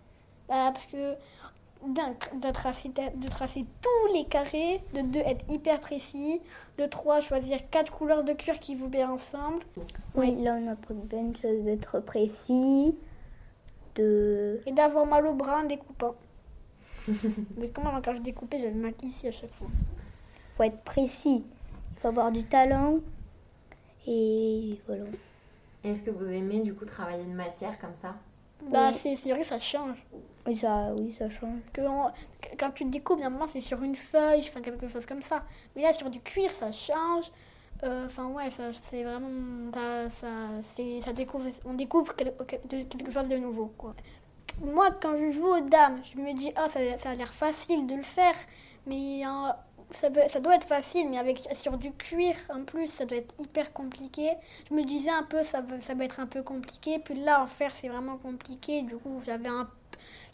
Bah, 0.48 0.70
parce 0.72 0.86
que 0.86 1.14
d'un, 1.86 2.14
de, 2.38 2.52
tracer, 2.52 2.88
de 2.88 3.28
tracer 3.28 3.64
tous 3.82 4.14
les 4.14 4.24
carrés, 4.24 4.82
de 4.94 5.02
deux, 5.02 5.20
être 5.20 5.44
hyper 5.50 5.80
précis, 5.80 6.40
de 6.78 6.86
trois, 6.86 7.20
choisir 7.20 7.68
quatre 7.70 7.92
couleurs 7.92 8.24
de 8.24 8.32
cuir 8.32 8.58
qui 8.58 8.74
vous 8.74 8.88
bien 8.88 9.10
ensemble. 9.10 9.62
Oui, 10.14 10.34
là, 10.42 10.56
on 10.60 10.68
a 10.70 10.76
pris 10.76 10.94
bien 10.94 11.24
de 11.24 11.36
choses 11.36 11.62
d'être 11.64 12.00
précis, 12.00 12.96
de... 13.96 14.60
Et 14.66 14.72
d'avoir 14.72 15.06
mal 15.06 15.26
au 15.26 15.34
bras 15.34 15.60
en 15.60 15.64
découpant. 15.64 16.14
Mais 17.56 17.68
comment 17.68 18.00
quand 18.02 18.14
je 18.14 18.22
découpais, 18.22 18.58
j'avais 18.58 18.72
mal 18.72 18.94
ici 19.02 19.28
à 19.28 19.32
chaque 19.32 19.52
fois. 19.54 19.68
faut 20.56 20.62
être 20.62 20.82
précis. 20.82 21.44
Il 21.92 22.00
faut 22.00 22.08
avoir 22.08 22.32
du 22.32 22.44
talent. 22.44 22.98
Et 24.06 24.80
voilà. 24.86 25.04
Est-ce 25.82 26.02
que 26.02 26.10
vous 26.10 26.26
aimez 26.26 26.60
du 26.60 26.74
coup 26.74 26.84
travailler 26.86 27.24
une 27.24 27.34
matière 27.34 27.78
comme 27.78 27.94
ça? 27.94 28.16
Bah, 28.70 28.90
Oui. 29.04 29.18
c'est 29.22 29.30
vrai 29.30 29.40
que 29.40 29.46
ça 29.46 29.60
change. 29.60 29.96
Oui, 30.46 30.56
ça, 30.56 30.92
oui, 30.98 31.14
ça 31.18 31.28
change. 31.30 31.58
Que 31.72 31.80
on- 31.82 32.10
quand 32.58 32.70
tu 32.72 32.84
découpes, 32.84 33.20
normalement, 33.20 33.46
c'est 33.46 33.60
sur 33.60 33.82
une 33.82 33.94
feuille, 33.96 34.40
enfin 34.40 34.60
quelque 34.60 34.88
chose 34.88 35.06
comme 35.06 35.22
ça. 35.22 35.42
Mais 35.74 35.82
là, 35.82 35.92
sur 35.92 36.10
du 36.10 36.20
cuir, 36.20 36.50
ça 36.52 36.70
change. 36.72 37.30
Euh, 37.82 38.06
Enfin, 38.06 38.26
ouais, 38.28 38.50
ça, 38.50 38.64
c'est 38.82 39.02
vraiment. 39.02 39.70
Ça, 39.72 40.08
ça, 40.20 40.26
c'est- 40.76 41.00
ça 41.02 41.12
découvre, 41.12 41.46
on 41.64 41.74
découvre 41.74 42.14
quelque 42.16 43.10
chose 43.10 43.28
de 43.28 43.36
nouveau, 43.36 43.72
quoi. 43.76 43.94
Moi, 44.62 44.90
quand 45.02 45.16
je 45.18 45.30
joue 45.32 45.46
aux 45.48 45.60
dames, 45.60 46.00
je 46.14 46.20
me 46.20 46.32
dis, 46.34 46.52
ah, 46.56 46.68
ça, 46.68 46.80
ça 46.98 47.10
a 47.10 47.14
l'air 47.14 47.32
facile 47.34 47.86
de 47.86 47.94
le 47.96 48.02
faire, 48.02 48.34
mais 48.86 49.24
euh, 49.26 49.50
ça, 49.92 50.10
peut- 50.10 50.28
ça 50.28 50.40
doit 50.40 50.56
être 50.56 50.66
facile, 50.66 51.08
mais 51.10 51.18
avec 51.18 51.48
sur 51.54 51.78
du 51.78 51.92
cuir 51.92 52.36
en 52.50 52.64
plus, 52.64 52.88
ça 52.88 53.04
doit 53.06 53.18
être 53.18 53.34
hyper 53.40 53.72
compliqué. 53.72 54.30
Je 54.68 54.74
me 54.74 54.84
disais 54.84 55.10
un 55.10 55.22
peu, 55.24 55.42
ça, 55.44 55.60
va- 55.60 55.80
ça 55.80 55.94
va 55.94 56.04
être 56.04 56.20
un 56.20 56.26
peu 56.26 56.42
compliqué, 56.42 56.98
puis 56.98 57.14
là, 57.14 57.42
en 57.42 57.46
faire, 57.46 57.74
c'est 57.74 57.88
vraiment 57.88 58.16
compliqué. 58.18 58.82
Du 58.82 58.96
coup, 58.96 59.20
j'avais 59.24 59.48
un, 59.48 59.68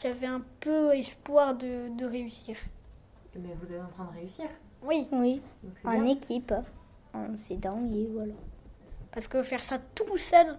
j'avais 0.02 0.26
un 0.26 0.42
peu 0.61 0.95
espoir 0.95 1.54
de, 1.54 1.88
de 1.97 2.04
réussir. 2.07 2.57
Mais 3.37 3.54
vous 3.61 3.73
êtes 3.73 3.80
en 3.83 3.88
train 3.88 4.04
de 4.07 4.19
réussir. 4.19 4.47
Oui, 4.83 5.09
Oui, 5.12 5.42
Donc 5.62 5.75
en 5.85 5.90
bien. 5.90 6.07
équipe, 6.07 6.52
en 7.14 7.37
s'aidant, 7.37 7.80
et 7.92 8.07
voilà. 8.12 8.35
parce 9.12 9.28
que 9.28 9.42
faire 9.42 9.61
ça 9.61 9.78
tout 9.95 10.16
seul, 10.19 10.59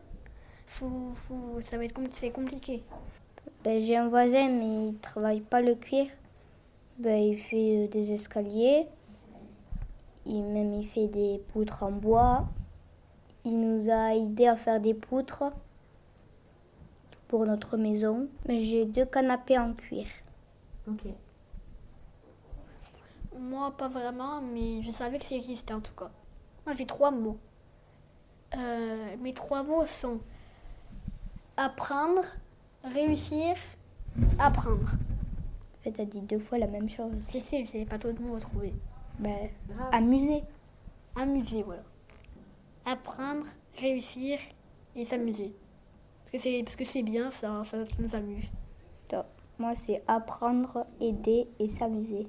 faut, 0.68 1.14
faut, 1.28 1.60
ça 1.62 1.78
va 1.78 1.86
être 1.86 2.00
c'est 2.14 2.32
compliqué. 2.32 2.84
Ben, 3.64 3.82
j'ai 3.82 3.98
un 3.98 4.08
voisin, 4.10 4.50
mais 4.50 4.90
il 4.90 4.98
travaille 5.00 5.42
pas 5.42 5.62
le 5.62 5.76
cuir. 5.76 6.08
Ben, 6.98 7.18
il 7.18 7.38
fait 7.38 7.86
euh, 7.86 7.88
des 7.88 8.14
escaliers. 8.14 8.88
il 10.26 10.44
même 10.44 10.74
il 10.74 10.88
fait 10.88 11.08
des 11.08 11.42
poutres 11.52 11.84
en 11.84 11.92
bois. 11.92 12.48
Il 13.44 13.60
nous 13.60 13.90
a 13.90 14.16
aidé 14.16 14.48
à 14.48 14.56
faire 14.56 14.80
des 14.80 14.94
poutres 14.94 15.44
pour 17.28 17.46
notre 17.46 17.78
maison. 17.78 18.28
J'ai 18.48 18.86
deux 18.86 19.06
canapés 19.06 19.58
en 19.58 19.74
cuir. 19.74 20.06
Ok. 20.88 21.06
Moi, 23.40 23.72
pas 23.78 23.88
vraiment, 23.88 24.42
mais 24.42 24.84
je 24.84 24.92
savais 24.92 25.18
que 25.18 25.26
ça 25.26 25.36
existait 25.36 25.74
en 25.74 25.80
tout 25.80 25.94
cas. 25.94 26.12
Moi, 26.66 26.76
j'ai 26.76 26.86
trois 26.86 27.10
mots. 27.10 27.38
Euh, 28.56 29.16
mes 29.22 29.34
trois 29.34 29.64
mots 29.64 29.86
sont 29.88 30.20
apprendre, 31.58 32.24
réussir, 32.84 33.56
apprendre. 34.38 34.92
En 35.82 35.84
fait, 35.84 35.92
t'as 35.94 36.06
dit 36.06 36.22
deux 36.22 36.38
fois 36.38 36.60
la 36.60 36.68
même 36.68 36.88
chose. 36.88 37.28
Je 37.34 37.40
sais, 37.40 37.66
je 37.66 37.84
pas 37.86 37.98
trop 37.98 38.12
de 38.12 38.22
mots 38.22 38.36
à 38.36 38.40
trouver. 38.40 38.72
Ben, 39.18 39.50
amuser. 39.92 40.44
Amuser, 41.16 41.64
voilà. 41.64 41.82
Apprendre, 42.86 43.48
réussir 43.80 44.38
et 44.96 45.06
s'amuser. 45.06 45.56
Parce 46.24 46.32
que 46.44 46.50
c'est 46.50 46.62
parce 46.64 46.76
que 46.76 46.86
c'est 46.86 47.02
bien, 47.02 47.32
ça, 47.32 47.64
ça, 47.64 47.84
ça 47.84 47.96
nous 47.98 48.16
amuse. 48.16 48.46
Top. 49.08 49.26
Moi, 49.58 49.74
c'est 49.76 50.04
apprendre, 50.08 50.86
aider 51.00 51.48
et 51.58 51.68
s'amuser. 51.68 52.28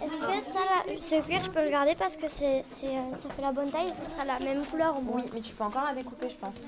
Est-ce 0.00 0.16
que 0.16 0.52
ça, 0.52 0.60
là, 0.60 0.96
ce 0.96 1.22
cuir, 1.22 1.42
je 1.42 1.50
peux 1.50 1.64
le 1.64 1.70
garder 1.70 1.94
parce 1.96 2.16
que 2.16 2.28
c'est, 2.28 2.62
c'est, 2.62 2.96
euh, 2.96 3.12
ça 3.14 3.28
fait 3.30 3.42
la 3.42 3.52
bonne 3.52 3.70
taille 3.70 3.86
et 3.86 3.90
ça 3.90 4.02
fera 4.02 4.24
la 4.24 4.38
même 4.38 4.64
couleur 4.64 4.96
au 4.96 5.00
moins? 5.00 5.22
Oui, 5.22 5.30
mais 5.34 5.40
tu 5.40 5.54
peux 5.54 5.64
encore 5.64 5.84
la 5.84 5.94
découper, 5.94 6.28
je 6.28 6.36
pense. 6.36 6.66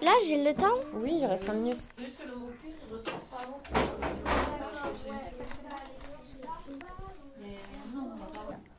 Là, 0.00 0.12
j'ai 0.24 0.42
le 0.42 0.54
temps. 0.54 0.78
Oui, 0.94 1.18
il 1.18 1.26
reste 1.26 1.44
5 1.44 1.54
minutes. 1.54 1.88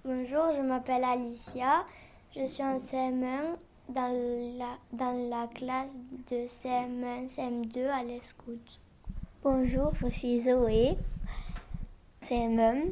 Bonjour, 0.05 0.55
je 0.55 0.61
m'appelle 0.61 1.03
Alicia. 1.03 1.85
Je 2.35 2.47
suis 2.47 2.63
en 2.63 2.77
CM1 2.77 3.57
dans 3.89 4.57
la, 4.57 4.77
dans 4.93 5.29
la 5.29 5.47
classe 5.47 5.99
de 6.31 6.47
CM1, 6.47 7.27
CM2 7.27 7.87
à 7.87 8.03
l'ESCOUT. 8.03 8.59
Bonjour, 9.43 9.91
je 10.01 10.09
suis 10.09 10.41
Zoé, 10.41 10.95
CM1, 12.23 12.91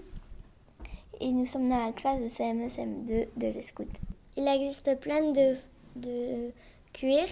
et 1.22 1.31
nous 1.31 1.46
sommes 1.46 1.69
dans 1.69 1.86
la 1.86 1.91
classe 1.93 2.19
de 2.19 2.27
CM1, 2.27 2.75
CM2 2.75 3.27
de 3.38 3.48
l'ESCOUT. 3.48 3.88
Il 4.36 4.48
existe 4.48 5.00
plein 5.00 5.31
de, 5.31 5.55
de 5.96 6.51
cuir 6.93 7.25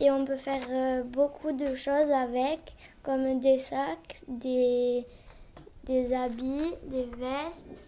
et 0.00 0.10
on 0.10 0.24
peut 0.24 0.36
faire 0.36 0.64
euh, 0.70 1.02
beaucoup 1.02 1.52
de 1.52 1.74
choses 1.74 2.10
avec, 2.10 2.74
comme 3.02 3.40
des 3.40 3.58
sacs, 3.58 4.22
des, 4.26 5.06
des 5.84 6.12
habits, 6.12 6.74
des 6.84 7.08
vestes, 7.16 7.84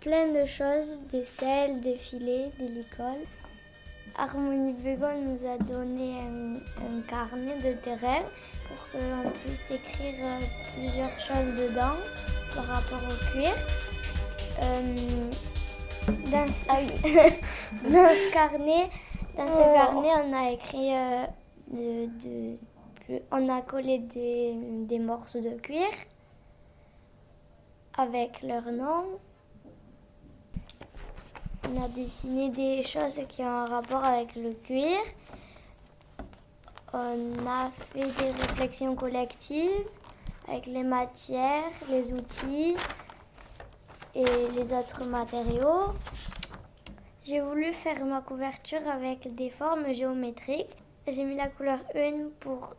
plein 0.00 0.28
de 0.28 0.44
choses, 0.44 1.00
des 1.10 1.24
selles, 1.24 1.80
des 1.80 1.96
filets, 1.96 2.50
des 2.58 2.68
licoles. 2.68 3.26
Harmonie 4.16 4.72
Begon 4.72 5.20
nous 5.22 5.46
a 5.46 5.58
donné 5.58 6.14
un, 6.18 7.00
carnet 7.08 7.56
de 7.58 7.74
terrain 7.80 8.22
pour 8.66 8.90
qu'on 8.90 9.30
puisse 9.30 9.70
écrire 9.70 10.14
euh, 10.20 10.40
plusieurs 10.74 11.12
choses 11.12 11.54
dedans 11.56 11.96
par 12.54 12.64
rapport 12.66 13.00
au 13.08 13.32
cuir. 13.32 13.52
Euh, 14.60 15.30
dans 16.30 16.46
ce 16.46 18.32
carnet, 18.32 18.88
dans 19.38 19.46
ce 19.46 19.74
carnet, 19.74 20.10
on 20.26 20.32
a 20.34 20.50
écrit, 20.50 20.94
euh, 20.94 21.26
de, 21.68 22.06
de- 22.22 22.58
de- 23.08 23.22
on 23.30 23.48
a 23.48 23.62
collé 23.62 23.98
des, 23.98 24.54
des 24.86 24.98
morceaux 24.98 25.40
de 25.40 25.50
cuir 25.58 25.86
avec 27.96 28.42
leur 28.42 28.70
nom. 28.72 29.04
On 31.70 31.82
a 31.82 31.88
dessiné 31.88 32.48
des 32.50 32.82
choses 32.82 33.20
qui 33.28 33.42
ont 33.42 33.46
un 33.48 33.64
rapport 33.66 34.04
avec 34.04 34.34
le 34.36 34.52
cuir. 34.54 34.98
On 36.92 37.46
a 37.46 37.70
fait 37.92 38.00
des 38.00 38.30
réflexions 38.30 38.94
collectives 38.94 39.86
avec 40.48 40.66
les 40.66 40.82
matières, 40.82 41.70
les 41.90 42.10
outils 42.12 42.74
et 44.14 44.24
les 44.54 44.72
autres 44.72 45.04
matériaux. 45.04 45.92
J'ai 47.28 47.40
voulu 47.42 47.74
faire 47.74 48.06
ma 48.06 48.22
couverture 48.22 48.88
avec 48.88 49.34
des 49.34 49.50
formes 49.50 49.92
géométriques. 49.92 50.74
J'ai 51.06 51.24
mis 51.24 51.36
la 51.36 51.48
couleur 51.48 51.80
1 51.94 52.30
pour 52.40 52.74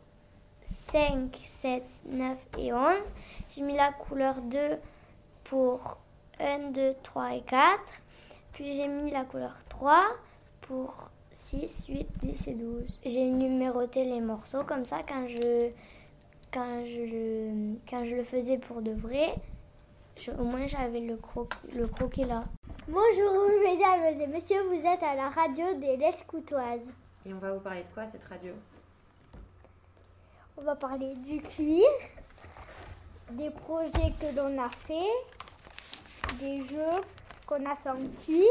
5, 0.64 1.36
7, 1.36 1.84
9 2.06 2.36
et 2.58 2.72
11. 2.72 2.96
J'ai 3.48 3.62
mis 3.62 3.76
la 3.76 3.92
couleur 3.92 4.40
2 4.42 4.58
pour 5.44 5.98
1, 6.40 6.70
2, 6.70 6.94
3 7.00 7.36
et 7.36 7.42
4. 7.42 7.80
Puis 8.52 8.76
j'ai 8.76 8.88
mis 8.88 9.12
la 9.12 9.22
couleur 9.22 9.56
3 9.68 10.02
pour 10.62 11.10
6, 11.30 11.86
8, 11.86 12.08
10 12.18 12.48
et 12.48 12.54
12. 12.54 13.00
J'ai 13.06 13.26
numéroté 13.26 14.04
les 14.04 14.20
morceaux 14.20 14.64
comme 14.66 14.84
ça 14.84 15.04
quand 15.06 15.28
je, 15.28 15.70
quand 16.52 16.84
je, 16.86 17.00
le, 17.02 17.76
quand 17.88 18.04
je 18.04 18.16
le 18.16 18.24
faisais 18.24 18.58
pour 18.58 18.82
de 18.82 18.90
vrai. 18.90 19.32
Je- 20.20 20.30
au 20.32 20.44
moins 20.44 20.66
j'avais 20.66 21.00
le, 21.00 21.16
croqui- 21.16 21.72
le 21.74 21.86
croquis 21.88 22.24
là. 22.24 22.44
Bonjour 22.86 23.48
mesdames 23.62 24.20
et 24.20 24.26
messieurs, 24.26 24.62
vous 24.68 24.86
êtes 24.86 25.02
à 25.02 25.14
la 25.14 25.28
radio 25.30 25.74
des 25.74 25.96
Lescoutoises. 25.96 26.90
Et 27.26 27.32
on 27.34 27.38
va 27.38 27.52
vous 27.52 27.60
parler 27.60 27.82
de 27.82 27.88
quoi 27.88 28.06
cette 28.06 28.24
radio? 28.24 28.52
On 30.56 30.62
va 30.62 30.76
parler 30.76 31.14
du 31.14 31.40
cuir, 31.40 31.86
des 33.30 33.50
projets 33.50 34.12
que 34.20 34.34
l'on 34.36 34.58
a 34.62 34.68
fait, 34.68 35.10
des 36.38 36.60
jeux 36.62 37.00
qu'on 37.46 37.64
a 37.66 37.74
fait 37.74 37.90
en 37.90 37.96
cuir. 38.24 38.46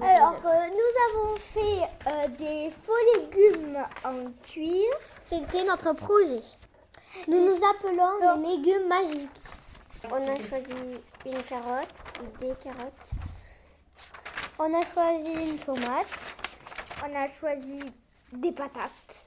Alors, 0.00 0.40
euh, 0.44 0.68
nous 0.70 1.20
avons 1.20 1.36
fait 1.36 1.88
euh, 2.06 2.28
des 2.28 2.70
faux 2.70 2.92
légumes 3.16 3.78
en 4.04 4.30
cuir. 4.42 4.84
C'était 5.24 5.64
notre 5.64 5.92
projet. 5.94 6.42
Nous 7.28 7.38
nous 7.38 7.60
appelons 7.64 8.36
les 8.36 8.56
légumes 8.56 8.88
magiques. 8.88 9.30
On 10.10 10.16
a 10.16 10.36
choisi 10.40 11.00
une 11.24 11.42
carotte, 11.44 11.88
des 12.38 12.54
carottes. 12.62 13.10
On 14.58 14.72
a 14.74 14.84
choisi 14.84 15.32
une 15.32 15.58
tomate. 15.58 16.06
On 17.02 17.14
a 17.14 17.26
choisi 17.26 17.80
des 18.32 18.52
patates. 18.52 19.26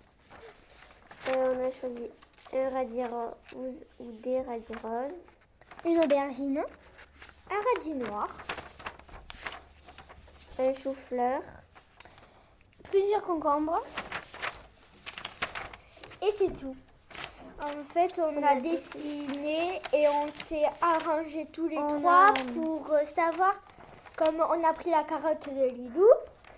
Euh, 1.30 1.56
on 1.56 1.68
a 1.68 1.72
choisi 1.72 2.10
un 2.54 2.70
radis 2.70 3.04
rose 3.04 3.86
ou 4.00 4.12
des 4.22 4.42
radis 4.42 4.74
roses. 4.84 5.26
Une 5.86 6.00
aubergine. 6.00 6.64
Un 7.50 7.76
radis 7.76 7.94
noir. 7.96 8.30
Un 10.60 10.74
chou-fleur. 10.74 11.42
Plusieurs 12.84 13.24
concombres. 13.24 13.82
Et 16.22 16.32
c'est 16.36 16.52
tout. 16.60 16.76
En 17.62 17.84
fait, 17.94 18.20
on, 18.20 18.44
a, 18.44 18.56
dessiné 18.56 19.82
et 19.94 20.08
on 20.08 20.28
s'est 20.46 20.66
arrangé 20.82 21.48
tous 21.52 21.68
les 21.68 21.78
On 21.78 21.88
trois 21.88 22.30
a- 22.30 22.34
pour 22.54 22.92
euh, 22.92 23.04
savoir, 23.06 23.54
comme 24.16 24.36
on 24.36 24.64
a 24.64 24.74
pris 24.74 24.92
la 24.92 25.04
carotte 25.04 25.50
de 25.50 25.66
Lilou, 25.70 26.06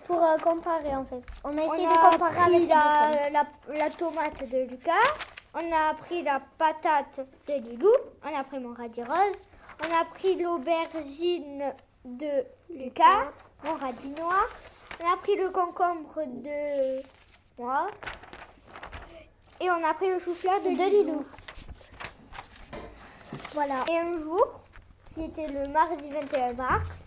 Pour 0.04 0.22
euh, 0.22 0.36
comparer 0.38 0.94
en 0.94 1.04
fait. 1.04 1.22
On 1.44 1.56
a 1.56 1.62
on 1.62 1.72
essayé 1.72 1.86
a 1.86 1.90
de 1.90 2.10
comparer 2.12 2.34
pris 2.34 2.54
avec 2.56 2.68
la, 2.68 3.30
la, 3.30 3.46
la 3.78 3.90
tomate 3.90 4.46
de 4.48 4.58
Lucas, 4.70 4.92
on 5.54 5.72
a 5.72 5.94
pris 5.94 6.22
la 6.22 6.40
patate 6.58 7.20
de 7.48 7.54
Lilou, 7.54 7.92
on 8.22 8.38
a 8.38 8.44
pris 8.44 8.58
mon 8.60 8.74
radis 8.74 9.02
rose, 9.02 9.36
on 9.82 10.00
a 10.00 10.04
pris 10.04 10.36
l'aubergine 10.36 11.72
de 12.04 12.44
Lucas, 12.74 13.30
mon 13.64 13.74
radis 13.74 14.08
noir, 14.08 14.46
on 15.00 15.12
a 15.12 15.16
pris 15.16 15.36
le 15.36 15.50
concombre 15.50 16.22
de 16.26 17.02
moi 17.58 17.88
et 19.60 19.70
on 19.70 19.84
a 19.84 19.94
pris 19.94 20.08
le 20.08 20.18
chou-fleur 20.18 20.60
de, 20.62 20.68
Lilou. 20.70 21.24
Voilà. 23.52 23.84
Et 23.90 23.98
un 23.98 24.16
jour, 24.16 24.64
qui 25.06 25.24
était 25.24 25.48
le 25.48 25.68
mardi 25.68 26.08
21 26.08 26.54
mars, 26.54 27.04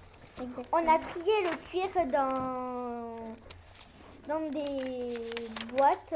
on 0.72 0.88
a 0.88 1.00
trié 1.00 1.34
le 1.44 1.56
cuir 1.68 1.90
dans, 2.08 3.16
dans 4.28 4.50
des 4.50 5.32
boîtes. 5.76 6.14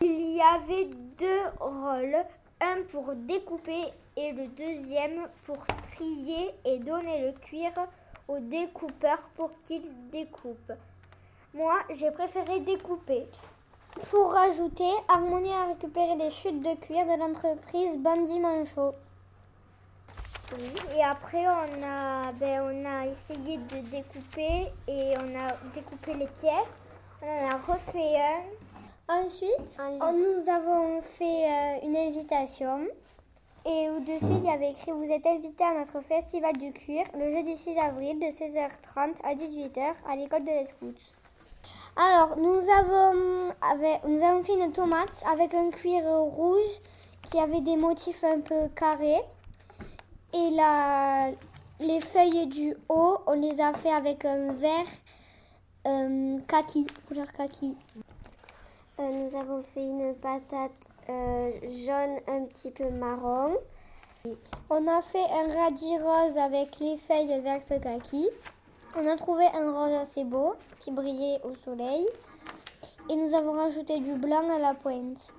Il 0.00 0.36
y 0.36 0.40
avait 0.40 0.90
deux 1.18 1.42
rôles, 1.58 2.24
un 2.60 2.82
pour 2.90 3.14
découper 3.14 3.86
et 4.16 4.32
le 4.32 4.46
deuxième 4.48 5.28
pour 5.44 5.64
trier 5.92 6.54
et 6.64 6.78
donner 6.78 7.26
le 7.26 7.32
cuir 7.32 7.72
au 8.28 8.38
découpeur 8.38 9.18
pour 9.36 9.50
qu'il 9.66 9.82
découpe. 10.10 10.72
Moi, 11.54 11.74
j'ai 11.90 12.10
préféré 12.10 12.60
découper. 12.60 13.26
Pour 14.10 14.32
rajouter, 14.32 14.90
Harmonie 15.08 15.52
a 15.52 15.66
récupéré 15.66 16.14
des 16.16 16.30
chutes 16.30 16.60
de 16.60 16.74
cuir 16.78 17.04
de 17.06 17.18
l'entreprise 17.18 17.96
Bandy 17.96 18.38
Manchot. 18.38 18.94
Oui, 20.60 20.72
et 20.96 21.02
après 21.04 21.44
on 21.46 21.82
a, 21.84 22.32
ben, 22.32 22.62
on 22.62 22.84
a 22.86 23.06
essayé 23.06 23.58
de 23.58 23.78
découper 23.90 24.72
et 24.86 25.14
on 25.18 25.36
a 25.38 25.52
découpé 25.74 26.14
les 26.14 26.26
pièces. 26.26 26.74
On 27.20 27.26
en 27.26 27.50
a 27.50 27.56
refait 27.56 28.16
un 28.20 28.42
Ensuite, 29.10 29.80
on- 29.80 30.12
nous 30.12 30.48
avons 30.50 31.00
fait 31.00 31.24
euh, 31.50 31.86
une 31.86 31.96
invitation. 31.96 32.86
Et 33.66 33.90
au-dessus, 33.90 34.38
il 34.38 34.44
y 34.44 34.50
avait 34.50 34.70
écrit 34.70 34.92
Vous 34.92 35.10
êtes 35.10 35.26
invité 35.26 35.64
à 35.64 35.74
notre 35.78 36.00
festival 36.00 36.56
du 36.56 36.72
cuir 36.72 37.04
le 37.14 37.32
jeudi 37.32 37.56
6 37.56 37.76
avril 37.78 38.18
de 38.18 38.26
16h30 38.26 39.16
à 39.24 39.34
18h 39.34 39.94
à 40.08 40.16
l'école 40.16 40.44
de 40.44 40.50
l'Escoute. 40.50 41.12
Alors, 41.96 42.36
nous 42.38 42.60
avons, 42.70 43.52
avec- 43.60 44.04
nous 44.06 44.22
avons 44.22 44.42
fait 44.42 44.54
une 44.54 44.72
tomate 44.72 45.22
avec 45.30 45.52
un 45.54 45.68
cuir 45.70 46.02
rouge 46.08 46.80
qui 47.24 47.38
avait 47.40 47.60
des 47.60 47.76
motifs 47.76 48.22
un 48.24 48.40
peu 48.40 48.68
carrés. 48.74 49.20
Et 50.32 50.50
la, 50.50 51.30
les 51.80 52.00
feuilles 52.00 52.46
du 52.46 52.74
haut, 52.88 53.18
on 53.26 53.32
les 53.32 53.60
a 53.60 53.72
fait 53.74 53.92
avec 53.92 54.24
un 54.24 54.52
vert 54.52 54.86
euh, 55.86 56.38
kaki, 56.46 56.86
couleur 57.08 57.30
kaki. 57.32 57.76
Euh, 59.00 59.10
nous 59.10 59.36
avons 59.36 59.62
fait 59.62 59.84
une 59.86 60.14
patate 60.14 60.88
euh, 61.08 61.50
jaune 61.62 62.18
un 62.26 62.44
petit 62.44 62.70
peu 62.70 62.90
marron. 62.90 63.56
On 64.68 64.86
a 64.86 65.00
fait 65.00 65.24
un 65.24 65.52
radis 65.52 65.96
rose 65.98 66.36
avec 66.36 66.78
les 66.80 66.98
feuilles 66.98 67.40
vertes 67.40 67.80
kaki. 67.80 68.28
On 68.96 69.06
a 69.06 69.16
trouvé 69.16 69.44
un 69.54 69.72
rose 69.72 69.94
assez 69.94 70.24
beau 70.24 70.54
qui 70.78 70.90
brillait 70.90 71.40
au 71.44 71.54
soleil. 71.64 72.06
Et 73.10 73.16
nous 73.16 73.34
avons 73.34 73.52
rajouté 73.52 74.00
du 74.00 74.14
blanc 74.16 74.50
à 74.50 74.58
la 74.58 74.74
pointe. 74.74 75.32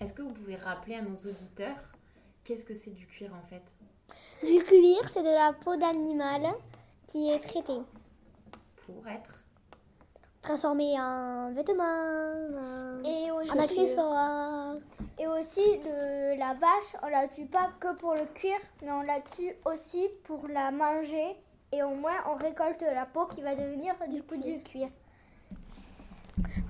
Est-ce 0.00 0.14
que 0.14 0.22
vous 0.22 0.30
pouvez 0.30 0.56
rappeler 0.56 0.94
à 0.94 1.02
nos 1.02 1.16
auditeurs 1.16 1.76
qu'est-ce 2.44 2.64
que 2.64 2.74
c'est 2.74 2.90
du 2.90 3.06
cuir 3.06 3.30
en 3.34 3.46
fait? 3.46 3.62
Du 4.46 4.64
cuir, 4.64 4.98
c'est 5.12 5.22
de 5.22 5.34
la 5.34 5.52
peau 5.52 5.76
d'animal 5.76 6.54
qui 7.06 7.30
est 7.30 7.38
traitée. 7.38 7.82
Pour 8.86 9.06
être 9.08 9.41
Transformée 10.42 10.98
en 10.98 11.52
vêtements, 11.52 11.84
en, 11.84 13.04
et 13.04 13.30
en 13.30 13.58
accessoires. 13.62 14.74
Et 15.16 15.26
aussi 15.28 15.78
de 15.78 16.36
la 16.36 16.54
vache, 16.54 16.96
on 17.00 17.08
la 17.08 17.28
tue 17.28 17.46
pas 17.46 17.70
que 17.78 17.94
pour 17.94 18.14
le 18.14 18.24
cuir, 18.34 18.56
mais 18.82 18.90
on 18.90 19.02
la 19.02 19.20
tue 19.36 19.54
aussi 19.64 20.08
pour 20.24 20.48
la 20.48 20.72
manger. 20.72 21.36
Et 21.70 21.84
au 21.84 21.94
moins, 21.94 22.16
on 22.28 22.34
récolte 22.34 22.82
la 22.82 23.06
peau 23.06 23.26
qui 23.26 23.40
va 23.40 23.54
devenir 23.54 23.94
du 24.10 24.20
coup 24.22 24.36
du 24.36 24.60
cuir. 24.62 24.88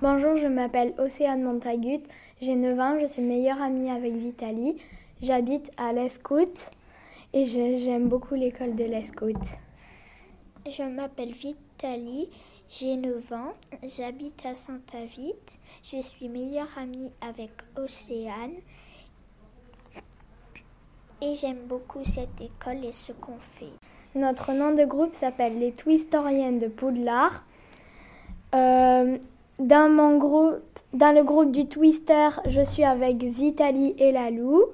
Bonjour, 0.03 0.37
je 0.37 0.47
m'appelle 0.47 0.93
Océane 0.99 1.41
Montagut, 1.41 2.03
j'ai 2.41 2.55
9 2.55 2.79
ans, 2.79 2.99
je 2.99 3.07
suis 3.07 3.21
meilleure 3.23 3.61
amie 3.61 3.89
avec 3.89 4.13
Vitali. 4.13 4.77
J'habite 5.21 5.71
à 5.77 5.93
l'Escoute 5.93 6.69
et 7.33 7.47
j'aime 7.47 8.07
beaucoup 8.07 8.35
l'école 8.35 8.75
de 8.75 8.83
l'Escoute. 8.83 9.57
Je 10.67 10.83
m'appelle 10.83 11.31
Vitali, 11.31 12.29
j'ai 12.69 12.95
9 12.95 13.33
ans, 13.33 13.53
j'habite 13.83 14.45
à 14.45 14.55
Saint-Avite, 14.55 15.59
je 15.83 16.01
suis 16.01 16.27
meilleure 16.27 16.69
amie 16.77 17.11
avec 17.21 17.51
Océane 17.77 18.55
et 21.21 21.35
j'aime 21.35 21.65
beaucoup 21.67 22.03
cette 22.03 22.41
école 22.41 22.83
et 22.83 22.91
ce 22.91 23.11
qu'on 23.11 23.37
fait. 23.57 23.73
Notre 24.15 24.53
nom 24.53 24.73
de 24.73 24.85
groupe 24.85 25.13
s'appelle 25.13 25.59
les 25.59 25.71
Twistoriennes 25.71 26.59
de 26.59 26.67
Poudlard. 26.67 27.43
Euh, 28.53 29.17
dans 29.59 29.89
mon 29.89 30.17
groupe, 30.17 30.61
dans 30.93 31.15
le 31.15 31.23
groupe 31.23 31.51
du 31.51 31.67
Twister, 31.67 32.29
je 32.47 32.61
suis 32.61 32.83
avec 32.83 33.23
Vitali 33.23 33.95
et 33.97 34.11
Lalou. 34.11 34.65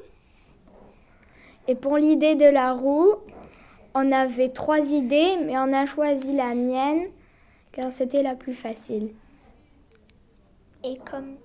Et 1.67 1.75
pour 1.75 1.97
l'idée 1.97 2.35
de 2.35 2.45
la 2.45 2.73
roue, 2.73 3.13
on 3.93 4.11
avait 4.11 4.49
trois 4.49 4.79
idées, 4.79 5.37
mais 5.45 5.57
on 5.57 5.73
a 5.73 5.85
choisi 5.85 6.35
la 6.35 6.55
mienne 6.55 7.07
car 7.71 7.91
c'était 7.91 8.23
la 8.23 8.35
plus 8.35 8.53
facile. 8.55 9.13
Et 10.83 10.97
comme, 11.09 11.35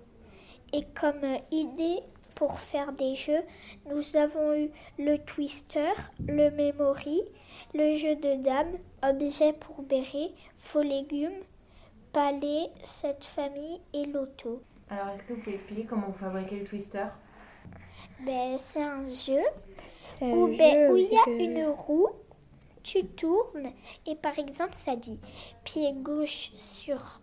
et 0.73 0.85
comme 0.95 1.25
idée 1.51 2.01
pour 2.35 2.59
faire 2.59 2.93
des 2.93 3.15
jeux, 3.15 3.43
nous 3.91 4.17
avons 4.17 4.55
eu 4.55 4.71
le 4.99 5.19
twister, 5.19 5.93
le 6.27 6.51
memory, 6.51 7.23
le 7.75 7.97
jeu 7.97 8.17
de 8.17 8.43
dames, 8.43 8.77
objet 9.03 9.53
pour 9.53 9.83
béret, 9.83 10.33
faux 10.59 10.83
légumes, 10.83 11.43
palais, 12.13 12.71
cette 12.83 13.25
famille 13.25 13.81
et 13.93 14.07
l'auto. 14.07 14.63
Alors 14.91 15.09
est-ce 15.09 15.23
que 15.25 15.33
vous 15.33 15.41
pouvez 15.41 15.55
expliquer 15.55 15.85
comment 15.85 16.09
vous 16.09 16.19
fabriquez 16.19 16.61
le 16.61 16.65
twister? 16.65 17.07
Ben, 18.25 18.57
c'est 18.61 18.83
un 18.83 19.07
jeu 19.09 19.43
où 20.23 20.47
ben, 20.57 20.91
où 20.93 20.97
il 20.97 21.05
y 21.13 21.17
a 21.17 21.25
que- 21.25 21.43
une 21.43 21.67
roue, 21.67 22.09
tu 22.85 23.05
tournes 23.05 23.73
et 24.07 24.15
par 24.15 24.39
exemple 24.39 24.75
ça 24.75 24.95
dit 24.95 25.19
pied 25.65 25.93
gauche 25.95 26.53
sur 26.57 27.21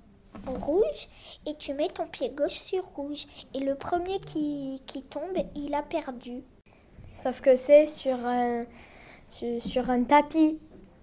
rouge 0.47 1.07
et 1.45 1.55
tu 1.55 1.73
mets 1.73 1.87
ton 1.87 2.07
pied 2.07 2.29
gauche 2.29 2.59
sur 2.59 2.83
rouge 2.83 3.25
et 3.53 3.59
le 3.59 3.75
premier 3.75 4.19
qui, 4.19 4.81
qui 4.85 5.03
tombe, 5.03 5.37
il 5.55 5.73
a 5.73 5.83
perdu. 5.83 6.43
Sauf 7.23 7.41
que 7.41 7.55
c'est 7.55 7.85
sur 7.85 8.25
un, 8.25 8.65
sur, 9.27 9.89
un 9.89 10.03
tapis, 10.03 10.59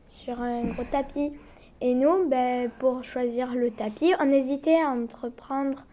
sur 0.07 0.41
un 0.41 0.65
gros 0.65 0.85
tapis. 0.91 1.33
Et 1.81 1.95
nous, 1.95 2.29
ben, 2.29 2.71
pour 2.79 3.05
choisir 3.05 3.55
le 3.55 3.71
tapis, 3.71 4.13
on 4.19 4.33
hésitait 4.33 4.81
à 4.81 4.89
entreprendre 4.89 5.87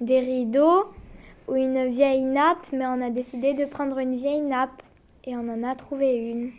des 0.00 0.20
rideaux 0.20 0.86
ou 1.48 1.56
une 1.56 1.86
vieille 1.88 2.24
nappe, 2.24 2.66
mais 2.72 2.86
on 2.86 3.02
a 3.02 3.10
décidé 3.10 3.52
de 3.52 3.66
prendre 3.66 3.98
une 3.98 4.16
vieille 4.16 4.40
nappe 4.40 4.82
et 5.24 5.36
on 5.36 5.48
en 5.48 5.62
a 5.64 5.74
trouvé 5.74 6.16
une. 6.16 6.50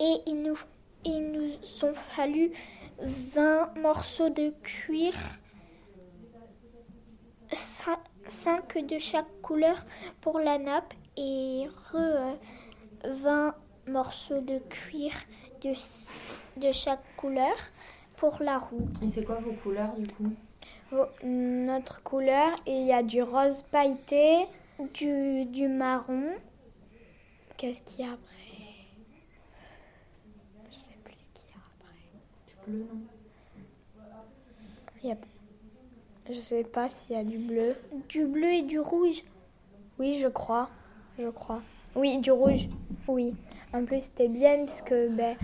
Et 0.00 0.16
il 0.26 0.42
nous, 0.42 0.58
il 1.04 1.30
nous 1.30 1.50
ont 1.86 1.94
fallu 2.16 2.52
20 2.98 3.76
morceaux 3.78 4.30
de 4.30 4.52
cuir, 4.62 5.12
5 8.26 8.86
de 8.86 8.98
chaque 8.98 9.40
couleur 9.42 9.84
pour 10.20 10.38
la 10.38 10.58
nappe 10.58 10.94
et 11.16 11.66
re, 11.92 11.96
euh, 11.96 12.34
20 13.04 13.54
morceaux 13.88 14.40
de 14.40 14.58
cuir 14.68 15.12
de, 15.62 15.74
de 16.60 16.72
chaque 16.72 17.02
couleur 17.16 17.56
pour 18.16 18.38
la 18.40 18.58
roue. 18.58 18.88
Et 19.02 19.08
c'est 19.08 19.24
quoi 19.24 19.36
vos 19.36 19.52
couleurs 19.52 19.94
du 19.96 20.06
coup? 20.08 20.32
Oh, 20.92 21.04
Notre 21.22 22.02
couleur, 22.02 22.50
il 22.66 22.84
y 22.86 22.92
a 22.92 23.02
du 23.02 23.22
rose 23.22 23.62
pailleté, 23.70 24.46
Du, 24.94 25.44
du 25.44 25.68
marron, 25.68 26.32
qu'est-ce 27.58 27.82
qu'il 27.82 28.04
y 28.06 28.08
a 28.08 28.12
après 28.12 28.86
Je 30.72 30.78
sais 30.78 30.96
plus 31.04 31.12
ce 31.14 31.26
qu'il 31.34 31.50
y 31.50 31.54
a 31.54 31.60
après. 31.76 31.98
Du 32.48 32.54
Je 36.32 36.38
sais 36.38 36.62
pas 36.62 36.88
s'il 36.88 37.16
y 37.16 37.18
a 37.18 37.24
du 37.24 37.38
bleu. 37.38 37.74
du 38.08 38.24
bleu 38.24 38.52
et 38.52 38.62
du 38.62 38.78
rouge. 38.78 39.24
Oui, 39.98 40.20
je 40.22 40.28
crois. 40.28 40.70
Je 41.18 41.28
crois. 41.28 41.60
Oui, 41.96 42.18
du 42.18 42.30
rouge. 42.30 42.68
Oui. 43.08 43.34
En 43.72 43.84
plus, 43.84 44.02
c'était 44.02 44.28
bien 44.28 44.64
puisque 44.64 44.94
ben, 45.10 45.36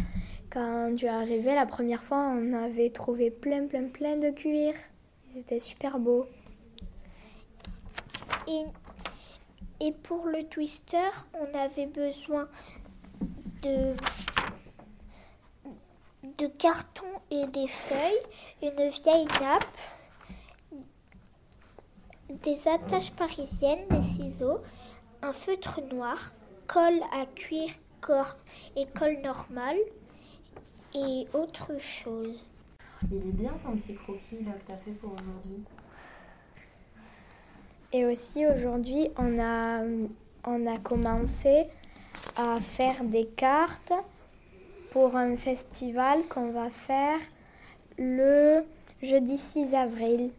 quand 0.49 0.95
tu 0.97 1.07
es 1.07 1.09
arrivé 1.09 1.57
la 1.57 1.67
première 1.67 2.05
fois, 2.05 2.19
on 2.19 2.53
avait 2.53 2.91
trouvé 2.91 3.33
plein, 3.33 3.67
plein, 3.67 3.89
plein 3.89 4.17
de 4.17 4.31
cuir. 4.31 4.75
C'était 5.35 5.59
super 5.59 5.99
beau. 5.99 6.27
Et 9.81 9.93
pour 10.05 10.27
le 10.27 10.45
twister, 10.45 11.11
on 11.35 11.59
avait 11.59 11.87
besoin 11.87 12.49
de, 13.63 13.93
de 16.39 16.47
carton 16.47 17.07
et 17.31 17.47
des 17.47 17.69
feuilles, 17.69 18.23
une 18.63 18.89
vieille 18.91 19.27
nappe, 19.41 19.65
des 22.31 22.69
attaches 22.69 23.13
parisiennes, 23.13 23.87
des 23.89 24.03
ciseaux, 24.03 24.61
un 25.23 25.33
feutre 25.33 25.81
noir, 25.93 26.33
colle 26.67 27.01
à 27.13 27.27
cuir 27.27 27.71
corps 28.01 28.37
et 28.77 28.87
colle 28.87 29.19
normale 29.23 29.79
et 30.95 31.27
autre 31.33 31.79
chose. 31.79 32.45
Il 33.11 33.19
est 33.19 33.33
bien 33.33 33.53
ton 33.63 33.77
petit 33.77 33.95
croquis 33.95 34.43
là 34.45 34.53
que 34.53 34.69
t'as 34.69 34.77
fait 34.79 34.93
pour 34.93 35.13
aujourd'hui. 35.13 35.65
Et 37.93 38.05
aussi 38.05 38.47
aujourd'hui, 38.47 39.11
on 39.17 39.39
a, 39.39 39.83
on 40.45 40.67
a 40.67 40.79
commencé 40.79 41.67
à 42.37 42.61
faire 42.61 43.05
des 43.05 43.27
cartes 43.27 43.93
pour 44.93 45.17
un 45.17 45.37
festival 45.37 46.23
qu'on 46.29 46.51
va 46.51 46.71
faire 46.71 47.19
le 47.99 48.63
jeudi 49.03 49.39
6 49.39 49.75
avril. 49.75 50.31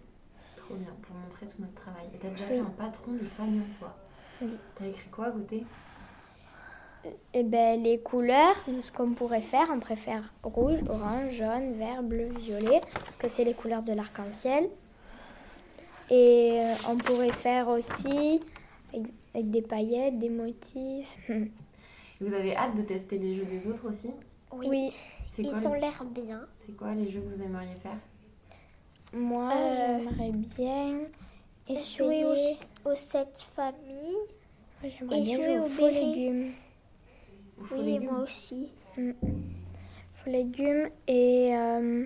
Trop 0.57 0.75
bien, 0.75 0.93
pour 1.01 1.15
montrer 1.15 1.45
tout 1.47 1.61
notre 1.61 1.73
travail. 1.75 2.05
Et 2.13 2.17
t'as 2.17 2.29
déjà 2.29 2.43
Oui. 2.45 2.49
fait 2.55 2.59
un 2.59 2.65
patron 2.65 3.11
du 3.13 3.25
fanion 3.25 3.63
toi 3.79 3.95
Oui. 4.41 4.57
T'as 4.75 4.85
écrit 4.85 5.09
quoi 5.09 5.25
à 5.27 5.31
côté 5.31 5.63
Et 7.33 7.43
ben 7.43 7.81
les 7.81 7.99
couleurs 7.99 8.55
de 8.67 8.81
ce 8.81 8.91
qu'on 8.91 9.11
pourrait 9.13 9.41
faire, 9.41 9.67
on 9.73 9.79
préfère 9.79 10.33
rouge, 10.43 10.79
orange, 10.89 11.31
jaune, 11.33 11.73
vert, 11.73 12.03
bleu, 12.03 12.29
violet, 12.39 12.81
parce 12.93 13.15
que 13.17 13.29
c'est 13.29 13.43
les 13.43 13.53
couleurs 13.53 13.83
de 13.83 13.93
l'arc-en-ciel. 13.93 14.69
Et 16.09 16.59
euh, 16.61 16.73
on 16.89 16.95
pourrait 16.97 17.31
faire 17.33 17.67
aussi 17.67 18.39
avec, 19.33 19.51
des 19.51 19.61
paillettes, 19.61 20.17
des 20.19 20.29
motifs. 20.29 21.29
Vous 22.21 22.33
avez 22.33 22.55
hâte 22.55 22.75
de 22.75 22.81
tester 22.81 23.17
les 23.17 23.35
jeux 23.35 23.45
des 23.45 23.67
autres 23.67 23.89
aussi? 23.89 24.09
Oui, 24.51 24.91
C'est 25.31 25.43
ils 25.43 25.49
quoi, 25.49 25.59
ont 25.67 25.73
le- 25.73 25.79
l'air 25.81 26.03
bien. 26.05 26.41
c'est 26.55 26.75
quoi 26.75 26.93
les 26.93 27.09
jeux 27.11 27.21
que 27.21 27.35
vous 27.35 27.43
aimeriez 27.43 27.75
faire? 27.81 27.97
Moi, 29.13 29.53
Euh. 29.53 29.97
j'aimerais 29.99 30.31
bien 30.31 30.99
Et 31.69 31.79
jouer 31.79 32.23
aux, 32.25 32.89
aux 32.91 32.95
sept 32.95 33.45
familles. 33.55 34.15
J'aimerais 34.83 35.17
Et 35.17 35.21
bien 35.21 35.35
jouer 35.37 35.45
jouer 35.45 35.59
au 35.59 35.63
aux 35.65 35.69
faux 35.69 35.87
légumes. 35.87 36.51
Oui, 37.71 37.95
et 37.95 37.99
moi 37.99 38.19
aussi. 38.23 38.71
Faux 38.95 40.29
légumes 40.29 40.89
et 41.07 41.55
euh, 41.55 42.05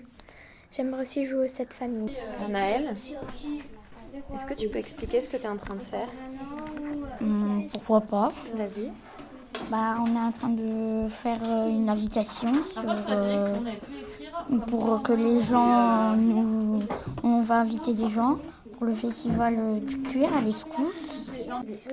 j'aimerais 0.75 1.01
aussi 1.04 1.25
jouer 1.25 1.45
aux 1.45 1.47
sept 1.47 1.73
familles. 1.73 2.15
Anaëlle, 2.45 2.95
est-ce 4.34 4.45
que 4.45 4.54
tu 4.54 4.67
peux 4.69 4.80
expliquer 4.80 5.21
ce 5.21 5.30
que 5.30 5.38
tu 5.38 5.43
es 5.43 5.47
en 5.49 5.58
train 5.58 5.75
de 5.75 5.82
faire? 5.82 6.10
Hum, 7.21 7.67
pourquoi 7.71 8.01
pas? 8.01 8.34
Vas-y. 8.56 8.91
Bah, 9.69 9.95
On 10.00 10.06
est 10.15 10.19
en 10.19 10.32
train 10.32 10.50
de 10.50 11.08
faire 11.10 11.39
euh, 11.47 11.67
une 11.69 11.89
invitation 11.89 12.52
sur, 12.63 12.82
euh, 13.10 13.58
pour 14.67 15.02
que 15.04 15.13
les 15.13 15.41
gens. 15.41 16.15
nous- 16.15 16.80
on 17.24 17.41
va 17.41 17.60
inviter 17.62 17.93
des 17.93 18.10
gens 18.10 18.39
pour 18.78 18.86
le 18.86 18.93
festival 18.95 19.56
euh, 19.58 19.80
du 19.80 20.02
cuir 20.02 20.34
à 20.36 20.41
les 20.41 20.52
scouts. 20.52 20.91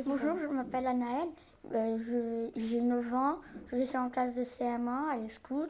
Bonjour, 0.06 0.36
je 0.40 0.46
m'appelle 0.48 0.86
Anaëlle. 0.86 1.28
Euh, 1.74 1.98
je- 2.00 2.50
J'ai 2.60 2.80
9 2.80 3.12
ans. 3.14 3.36
Je 3.72 3.84
suis 3.84 3.98
en 3.98 4.08
classe 4.08 4.34
de 4.34 4.44
CM1 4.44 5.10
à 5.12 5.16
les 5.16 5.28
scouts. 5.28 5.66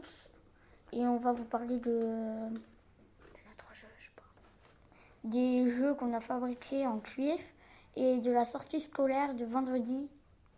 Et 0.92 1.04
on 1.06 1.18
va 1.18 1.32
vous 1.32 1.44
parler 1.44 1.76
de, 1.78 1.90
de 1.90 3.40
notre 3.46 3.74
jeu, 3.74 3.86
je 3.98 4.08
pense. 4.16 4.44
Des 5.24 5.70
jeux 5.70 5.94
qu'on 5.94 6.14
a 6.14 6.20
fabriqués 6.20 6.86
en 6.86 6.98
cuir 6.98 7.34
et 7.96 8.18
de 8.18 8.30
la 8.30 8.44
sortie 8.44 8.80
scolaire 8.80 9.34
de 9.34 9.44
vendredi 9.44 10.08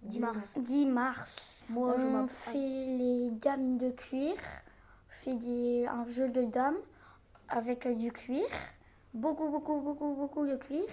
10 0.02 0.20
mars. 0.20 0.54
10 0.58 0.86
mars. 0.86 1.64
Moi, 1.68 1.94
je 1.96 2.02
on 2.02 2.26
fait 2.26 2.58
les 2.58 3.30
dames 3.30 3.78
de 3.78 3.90
cuir. 3.90 4.34
On 4.34 5.24
fait 5.24 5.34
des, 5.36 5.86
un 5.86 6.08
jeu 6.08 6.28
de 6.28 6.44
dames 6.44 6.78
avec 7.48 7.86
du 7.98 8.12
cuir. 8.12 8.46
Beaucoup, 9.14 9.48
beaucoup, 9.48 9.80
beaucoup, 9.80 10.14
beaucoup 10.14 10.46
de 10.46 10.56
cuir. 10.56 10.84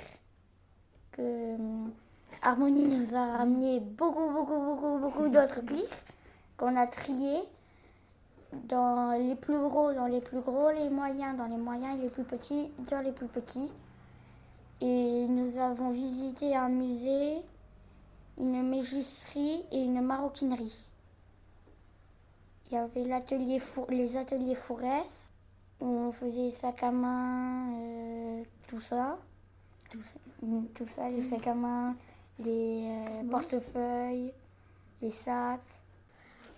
Que, 1.11 1.21
euh, 1.21 1.87
Harmonie 2.41 2.87
nous 2.87 3.15
a 3.15 3.37
ramené 3.37 3.79
beaucoup, 3.79 4.29
beaucoup, 4.29 4.59
beaucoup, 4.59 4.97
beaucoup 4.99 5.29
d'autres 5.29 5.61
cuirs 5.65 5.87
qu'on 6.57 6.75
a 6.75 6.87
triés 6.87 7.41
dans 8.53 9.17
les 9.17 9.35
plus 9.35 9.57
gros, 9.57 9.93
dans 9.93 10.07
les 10.07 10.21
plus 10.21 10.39
gros, 10.39 10.71
les 10.71 10.89
moyens, 10.89 11.37
dans 11.37 11.45
les 11.45 11.57
moyens 11.57 11.97
et 11.99 12.03
les 12.03 12.09
plus 12.09 12.23
petits, 12.23 12.71
dans 12.89 13.01
les 13.01 13.11
plus 13.11 13.27
petits. 13.27 13.71
Et 14.81 15.25
nous 15.27 15.57
avons 15.57 15.91
visité 15.91 16.55
un 16.55 16.69
musée, 16.69 17.37
une 18.37 18.69
mégisserie 18.69 19.63
et 19.71 19.81
une 19.81 20.01
maroquinerie. 20.01 20.87
Il 22.69 22.73
y 22.73 22.77
avait 22.77 23.03
les 23.03 23.13
ateliers 24.17 24.55
Fourès, 24.55 25.31
où 25.79 25.85
on 25.85 26.11
faisait 26.11 26.51
sacs 26.51 26.83
à 26.83 26.91
main, 26.91 27.71
euh, 27.73 28.43
tout 28.67 28.81
ça. 28.81 29.17
Tout 29.89 30.01
ça, 30.01 30.19
Mm, 30.41 30.65
tout 30.75 30.87
ça, 30.87 31.09
les 31.09 31.23
sacs 31.23 31.47
à 31.47 31.55
main, 31.55 31.95
les 32.37 32.89
euh, 32.91 33.23
portefeuilles, 33.29 34.31
les 35.01 35.09
sacs. 35.09 35.59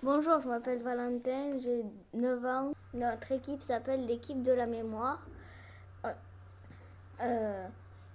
Bonjour, 0.04 0.42
je 0.42 0.50
m'appelle 0.50 0.82
Valentin, 0.82 1.58
j'ai 1.60 1.86
9 2.14 2.46
ans. 2.46 2.74
Notre 2.94 3.32
équipe 3.32 3.62
s'appelle 3.62 4.06
l'équipe 4.06 4.44
de 4.44 4.52
la 4.52 4.66
mémoire. 4.66 5.26
Euh, 7.22 7.68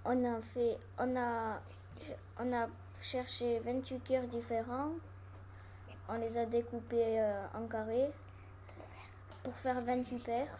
on 0.05 0.23
a 0.23 0.41
fait, 0.41 0.77
on 0.99 1.15
a, 1.15 1.59
on 2.39 2.53
a 2.53 2.67
cherché 3.05 3.59
28 3.59 4.03
cœurs 4.03 4.27
différents. 4.27 4.93
On 6.09 6.17
les 6.17 6.37
a 6.37 6.45
découpés 6.45 7.19
euh, 7.19 7.45
en 7.53 7.67
carrés 7.67 8.09
pour 9.43 9.53
faire 9.53 9.79
28 9.81 10.23
paires. 10.23 10.59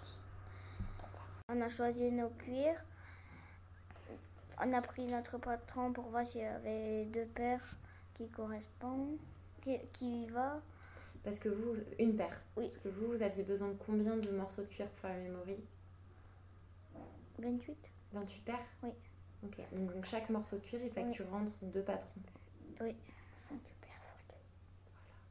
On 1.50 1.60
a 1.62 1.70
choisi 1.70 2.12
nos 2.12 2.30
cuirs. 2.30 2.84
On 4.64 4.72
a 4.74 4.82
pris 4.82 5.06
notre 5.06 5.40
patron 5.40 5.92
pour 5.92 6.06
voir 6.06 6.26
s'il 6.26 6.42
y 6.42 6.46
avait 6.46 7.06
deux 7.06 7.26
paires 7.26 7.78
qui 8.16 8.28
correspondent, 8.30 9.18
qui, 9.64 9.78
qui 9.92 10.24
y 10.24 10.28
va. 10.28 10.62
Parce 11.24 11.40
que 11.40 11.50
vous, 11.50 11.76
une 11.98 12.16
paire. 12.16 12.40
Oui. 12.56 12.66
Parce 12.66 12.78
que 12.78 12.90
vous, 12.90 13.08
vous 13.08 13.24
aviez 13.24 13.44
besoin 13.44 13.70
de 13.70 13.78
combien 13.86 14.18
de 14.18 14.30
morceaux 14.30 14.62
de 14.62 14.68
cuir 14.68 14.88
pour 14.90 15.00
faire 15.00 15.18
la 15.18 15.24
mémoire? 15.24 15.46
28 17.40 17.92
28 18.14 18.42
paires? 18.46 18.68
Oui. 18.84 18.92
Ok. 19.46 19.58
Donc, 19.72 19.94
donc 19.94 20.06
chaque 20.06 20.30
morceau 20.30 20.58
de 20.58 20.62
cuir, 20.62 20.80
il 20.84 20.90
fait 20.92 21.04
Oui. 21.04 21.12
que 21.12 21.16
tu 21.16 21.24
rentres 21.24 21.52
deux 21.62 21.84
patrons. 21.84 22.10
Oui. 22.82 22.96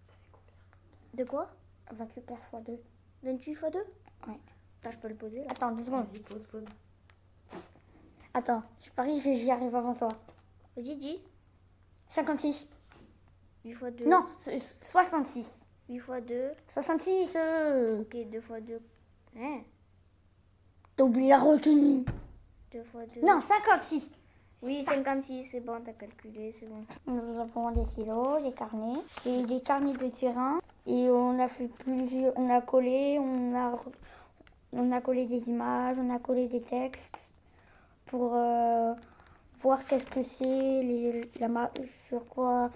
Ça 0.04 0.12
fait 0.14 0.28
combien? 0.32 1.24
De 1.24 1.24
quoi? 1.28 1.50
28 1.92 2.20
paires 2.22 2.44
fois 2.50 2.60
2. 2.60 2.78
28 3.22 3.50
x 3.52 3.64
2 3.72 3.78
Ouais. 4.28 4.38
Là, 4.82 4.90
je 4.90 4.98
peux 4.98 5.08
le 5.08 5.14
poser 5.14 5.44
là. 5.44 5.50
Attends, 5.50 5.72
deux 5.72 5.84
secondes. 5.84 6.06
Vas-y, 6.06 6.20
pose, 6.20 6.42
pose. 6.46 6.64
Attends, 8.34 8.62
je 8.80 8.90
parie 8.90 9.22
que 9.22 9.32
j'y 9.32 9.50
arrive 9.50 9.74
avant 9.74 9.94
toi. 9.94 10.08
Vas-y, 10.76 10.96
dis. 10.96 11.20
56. 12.08 12.68
8 13.64 13.70
x 13.72 13.82
2. 13.96 14.06
Non, 14.06 14.26
so- 14.38 14.50
66. 14.82 15.60
8 15.88 15.96
x 15.96 16.06
2. 16.26 16.50
66. 16.68 17.36
euh, 17.36 18.00
Ok, 18.02 18.16
2 18.30 18.38
x 18.38 18.48
2. 18.66 18.80
Hein? 19.38 19.60
T'as 20.96 21.04
oublié 21.04 21.30
la 21.30 21.38
retenue. 21.38 22.04
2 22.74 22.80
x 22.80 23.20
2. 23.20 23.26
Non, 23.26 23.40
56. 23.40 24.10
Oui, 24.62 24.82
56, 24.82 25.44
c'est 25.44 25.60
bon, 25.60 25.74
t'as 25.84 25.92
calculé, 25.92 26.54
c'est 26.58 26.66
bon. 26.66 26.84
Nous 27.06 27.38
avons 27.38 27.70
des 27.70 27.84
stylos, 27.84 28.40
des 28.42 28.52
carnets 28.52 29.00
et 29.26 29.42
des 29.42 29.60
carnets 29.60 29.92
de 29.92 30.08
terrain. 30.08 30.58
Et 30.86 31.08
on 31.10 31.38
a 31.38 31.48
fait 31.48 31.68
plusieurs, 31.68 32.32
on 32.36 32.48
a 32.50 32.60
collé, 32.62 33.18
on 33.18 33.54
a, 33.54 33.76
on 34.72 34.90
a 34.90 35.00
collé 35.00 35.26
des 35.26 35.48
images, 35.50 35.98
on 36.00 36.08
a 36.14 36.18
collé 36.18 36.48
des 36.48 36.62
textes 36.62 37.18
pour 38.06 38.32
euh, 38.34 38.94
voir 39.58 39.84
qu'est-ce 39.84 40.06
que 40.06 40.22
c'est, 40.22 41.28
sur 42.08 42.26
quoi, 42.28 42.70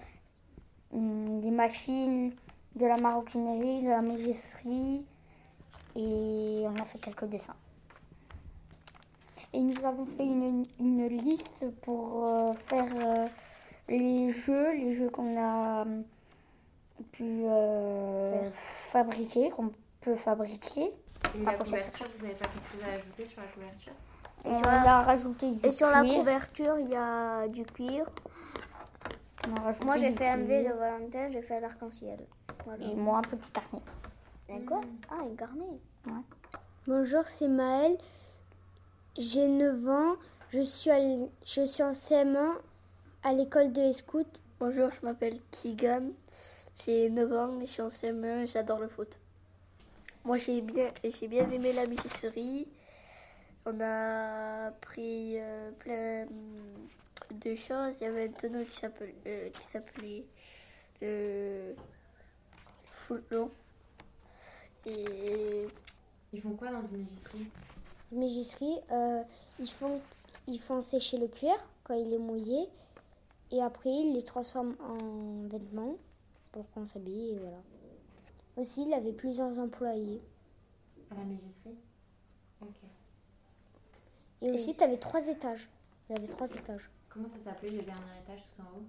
hum, 0.93 1.39
des 1.41 1.51
machines, 1.51 2.31
de 2.75 2.85
la 2.85 2.97
maroquinerie, 2.97 3.81
de 3.81 3.89
la 3.89 4.01
mégisserie. 4.01 5.03
Et 5.95 6.65
on 6.65 6.75
a 6.79 6.85
fait 6.85 6.99
quelques 6.99 7.25
dessins. 7.25 7.55
Et 9.53 9.59
nous 9.61 9.83
avons 9.85 10.05
fait 10.05 10.23
une, 10.25 10.65
une 10.79 11.07
liste 11.07 11.65
pour 11.81 12.27
euh, 12.27 12.53
faire 12.53 12.85
euh, 12.95 13.27
les 13.87 14.31
jeux, 14.31 14.73
les 14.75 14.93
jeux 14.95 15.09
qu'on 15.09 15.35
a 15.37 15.85
euh, 15.85 16.01
pu 17.11 17.23
euh, 17.45 18.49
fabriquer, 18.51 19.49
qu'on 19.49 19.71
peut 20.01 20.15
fabriquer. 20.15 20.93
Et 21.35 21.43
la 21.43 21.53
couverture, 21.53 22.05
vous 22.15 22.23
n'avez 22.23 22.35
pas 22.35 22.45
quelque 22.45 22.71
chose 22.71 22.81
à 22.89 22.93
ajouter 22.95 23.25
sur 23.25 23.41
la 23.41 23.47
couverture? 23.47 23.93
On 24.45 24.57
sur 24.57 24.67
la- 24.67 24.97
a 24.97 25.01
rajouté 25.01 25.51
du 25.51 25.65
Et 25.65 25.71
sur 25.71 25.87
la 25.89 26.01
cuir. 26.01 26.19
couverture, 26.19 26.79
il 26.79 26.89
y 26.89 26.95
a 26.95 27.47
du 27.47 27.63
cuir. 27.65 28.05
On 29.49 29.55
a 29.55 29.61
rajouté 29.61 29.85
Moi, 29.85 29.97
j'ai 29.97 30.11
fait 30.13 30.27
un 30.29 30.37
V 30.37 30.63
de. 30.63 30.69
Valentin, 30.73 31.29
j'ai 31.31 31.41
fait 31.41 31.59
l'arc-en-ciel. 31.59 32.19
Voilà. 32.65 32.85
Et 32.85 32.93
moi, 32.95 33.17
un 33.17 33.21
petit 33.21 33.49
carnet. 33.51 33.81
Un 34.51 34.59
quoi 34.65 34.81
Ah, 35.09 35.15
un 35.23 35.35
carnet. 35.35 35.79
Bonjour, 36.87 37.23
c'est 37.25 37.47
Maëlle. 37.47 37.97
J'ai 39.17 39.47
9 39.47 39.89
ans. 39.89 40.15
Je 40.53 40.61
suis, 40.61 40.89
à 40.91 40.99
je 41.45 41.65
suis 41.65 41.83
en 41.83 41.93
CM1 41.93 42.55
à 43.23 43.33
l'école 43.33 43.73
de 43.73 43.91
scouts. 43.91 44.23
Bonjour, 44.59 44.91
je 44.91 45.05
m'appelle 45.05 45.39
Keegan. 45.51 46.11
J'ai 46.75 47.09
9 47.09 47.33
ans 47.33 47.59
et 47.59 47.65
je 47.65 47.71
suis 47.71 47.81
en 47.81 47.89
CM1 47.89 48.51
j'adore 48.51 48.79
le 48.79 48.87
foot. 48.87 49.19
Moi, 50.23 50.37
j'ai 50.37 50.61
bien, 50.61 50.91
j'ai 51.03 51.27
bien 51.27 51.49
aimé 51.49 51.73
la 51.73 51.87
mégisserie. 51.87 52.67
On 53.65 53.81
a 53.81 54.71
pris 54.79 55.39
euh, 55.39 55.71
plein 55.79 56.27
de 57.31 57.55
choses. 57.55 57.95
Il 57.99 58.03
y 58.03 58.07
avait 58.07 58.29
un 58.29 58.31
tonneau 58.31 58.63
qui 58.63 58.77
s'appelait, 58.77 59.15
euh, 59.27 59.49
qui 59.49 59.67
s'appelait 59.67 60.23
le 61.01 61.75
Foulon. 62.91 63.51
Et 64.85 65.67
Ils 66.31 66.41
font 66.41 66.53
quoi 66.53 66.69
dans 66.69 66.81
une 66.83 66.97
mégisserie 66.97 67.47
Mégisserie, 68.11 68.79
euh, 68.91 69.23
ils, 69.59 69.69
font, 69.69 70.01
ils 70.47 70.59
font 70.59 70.81
sécher 70.81 71.17
le 71.17 71.27
cuir 71.27 71.53
quand 71.83 71.93
il 71.93 72.13
est 72.13 72.19
mouillé. 72.19 72.67
Et 73.51 73.61
après, 73.61 73.89
ils 73.89 74.13
les 74.13 74.23
transforment 74.23 74.75
en 74.81 75.47
vêtements 75.47 75.95
pour 76.51 76.69
qu'on 76.71 76.85
s'habille. 76.85 77.31
Et 77.31 77.37
voilà. 77.39 77.57
Aussi, 78.57 78.83
il 78.83 78.93
avait 78.93 79.13
plusieurs 79.13 79.57
employés. 79.59 80.21
À 81.11 81.15
la 81.15 81.23
mégisserie 81.23 81.77
Ok. 82.61 82.75
Et 84.41 84.51
aussi, 84.51 84.75
tu 84.75 84.83
avais 84.83 84.97
trois 84.97 85.27
étages. 85.27 85.69
Il 86.09 86.17
avait 86.17 86.27
trois 86.27 86.49
étages. 86.51 86.89
Comment 87.09 87.27
ça 87.27 87.37
s'appelait 87.37 87.71
le 87.71 87.81
dernier 87.81 88.19
étage 88.23 88.41
tout 88.55 88.61
en 88.61 88.65
haut? 88.65 88.83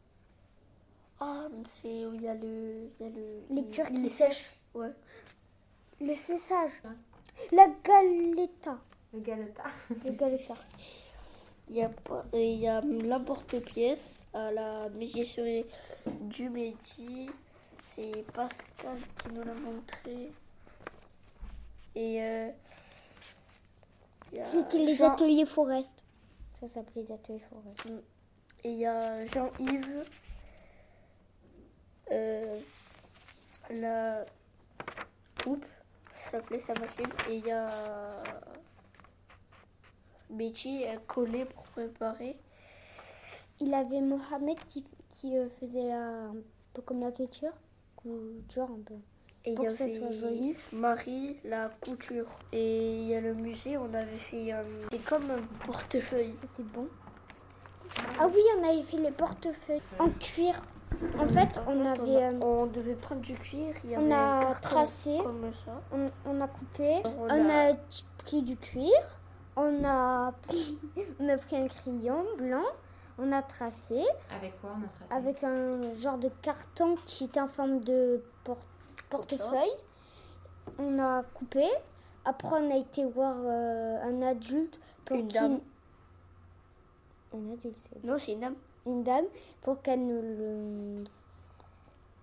Ah, 1.21 1.49
c'est 1.73 2.07
où 2.07 2.15
il 2.15 2.23
y 2.23 2.29
a 2.29 2.35
le, 2.35 2.91
il 2.99 3.07
y 3.07 3.09
a 3.09 3.13
le 3.13 3.43
Les 3.51 3.65
cuirs 3.69 3.89
qui 3.89 4.09
sèchent. 4.09 4.57
Ouais. 4.75 4.93
Le 6.01 6.07
séchage. 6.15 6.83
La 7.53 7.69
galeta. 7.85 8.79
Le 9.13 9.21
galeta. 9.21 9.65
Le 10.05 10.11
galeta. 10.13 10.55
Il 11.69 11.77
y 11.77 11.83
a, 11.83 11.91
euh, 12.11 12.23
il 12.35 12.59
y 12.61 12.67
a 12.69 12.81
l'emporte-pièce 12.81 14.01
à 14.35 14.51
la 14.53 14.89
mégisserie 14.91 15.65
du 16.07 16.49
Midi. 16.49 17.31
C'est 17.87 18.25
Pascal 18.33 18.99
qui 19.21 19.29
nous 19.31 19.43
l'a 19.43 19.55
montré. 19.55 20.33
Et 21.97 22.23
euh, 22.23 22.51
C'était 24.47 24.79
les 24.79 24.95
Jean- 24.95 25.13
ateliers 25.13 25.47
Forest. 25.47 26.05
Ça 26.61 26.69
s'appelait 26.69 27.03
les 27.03 27.13
ateliers 27.13 27.43
forêts. 27.51 27.93
Et 28.65 28.71
il 28.73 28.79
y 28.79 28.87
a 28.87 29.25
Jean-Yves, 29.27 30.05
euh, 32.13 32.61
la 33.71 34.25
coupe, 35.43 35.65
ça 36.15 36.31
s'appelait 36.33 36.61
sa 36.61 36.75
machine. 36.75 37.09
Et 37.31 37.37
il 37.37 37.47
y 37.47 37.51
a 37.51 37.71
Betty, 40.31 40.83
elle 40.83 41.01
collait 41.01 41.45
pour 41.45 41.65
préparer. 41.65 42.39
Il 43.61 43.75
avait 43.75 44.01
Mohamed 44.01 44.59
qui, 44.67 44.85
qui 45.09 45.37
euh, 45.37 45.49
faisait 45.61 45.89
la- 45.89 46.25
un 46.29 46.35
peu 46.73 46.83
comme 46.83 47.01
la 47.01 47.11
couture, 47.13 47.53
couture 47.97 48.71
un 48.71 48.81
peu. 48.87 48.95
Et 49.45 49.55
Pour 49.55 49.65
il 49.65 49.71
y 49.71 49.73
que 49.73 49.79
ça 49.79 49.89
soit 49.89 50.13
joli. 50.13 50.55
Marie, 50.73 51.37
la 51.45 51.71
couture. 51.81 52.27
Et 52.53 52.97
il 53.01 53.07
y 53.09 53.15
a 53.15 53.21
le 53.21 53.35
musée, 53.35 53.77
on 53.79 53.93
avait 53.95 54.17
fait 54.19 54.53
un... 54.53 54.65
C'est 54.93 55.05
comme 55.05 55.31
un 55.31 55.43
portefeuille. 55.67 56.33
C'était 56.35 56.63
bon. 56.63 56.87
Ah 58.19 58.27
oui, 58.29 58.41
on 58.59 58.69
avait 58.69 58.83
fait 58.83 58.99
les 58.99 59.11
portefeuilles 59.11 59.81
en 59.99 60.11
cuir. 60.11 60.55
En 61.19 61.27
fait, 61.27 61.59
on 61.67 61.85
avait, 61.87 62.23
a- 62.23 62.29
euh, 62.31 62.41
on 62.43 62.67
devait 62.67 62.95
prendre 62.95 63.23
du 63.23 63.35
cuir. 63.35 63.75
Il 63.85 63.91
y 63.93 63.97
on 63.97 64.11
avait 64.11 64.47
a 64.47 64.55
tracé. 64.61 65.19
Comme 65.23 65.51
ça. 65.65 65.81
on, 65.93 66.11
on 66.27 66.41
a 66.41 66.49
coupé, 66.49 67.01
On 67.05 67.25
on 67.31 67.49
a- 67.49 67.73
a 67.73 67.77
pris 68.19 68.43
du 68.43 68.57
cuir, 68.57 68.93
on 69.57 69.85
a 69.85 70.33
pris, 70.43 70.79
on 71.21 71.29
a 71.29 71.37
pris 71.39 71.57
un 71.57 71.69
crayon 71.69 72.25
blanc, 72.39 72.65
on 73.19 73.33
a 73.33 73.43
tracé 73.43 74.03
Avec 74.37 74.59
quoi 74.61 74.71
on 74.79 74.85
a 74.85 74.89
tracé? 74.89 75.13
Avec 75.15 75.45
un 75.45 75.95
genre 75.95 76.19
de 76.19 76.31
carton 76.43 76.97
qui 77.07 77.25
est 77.25 77.39
en 77.39 77.49
forme 77.49 77.81
de 77.81 78.23
por- 78.45 78.57
portefeuille. 79.11 79.73
On 80.79 80.99
a 80.99 81.23
coupé. 81.35 81.65
Après, 82.25 82.49
on 82.61 82.71
a 82.71 82.77
été 82.77 83.05
voir 83.05 83.35
euh, 83.39 84.03
un 84.05 84.23
adulte 84.23 84.81
pour 85.05 85.17
Une 85.17 85.29
qui- 85.29 85.35
dame. 85.35 85.61
Un 87.35 87.53
adulte, 87.53 87.77
c'est 87.77 88.05
Non, 88.05 88.17
c'est 88.19 88.33
une 88.33 88.41
dame. 88.41 88.55
une 88.87 89.03
dame 89.03 89.25
pour 89.63 89.81
qu'elle 89.83 90.05
nous 90.07 90.21
le- 90.23 91.05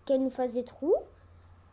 qu'elle 0.06 0.24
nous 0.24 0.30
fasse 0.30 0.54
des 0.54 0.64
trous. 0.66 0.96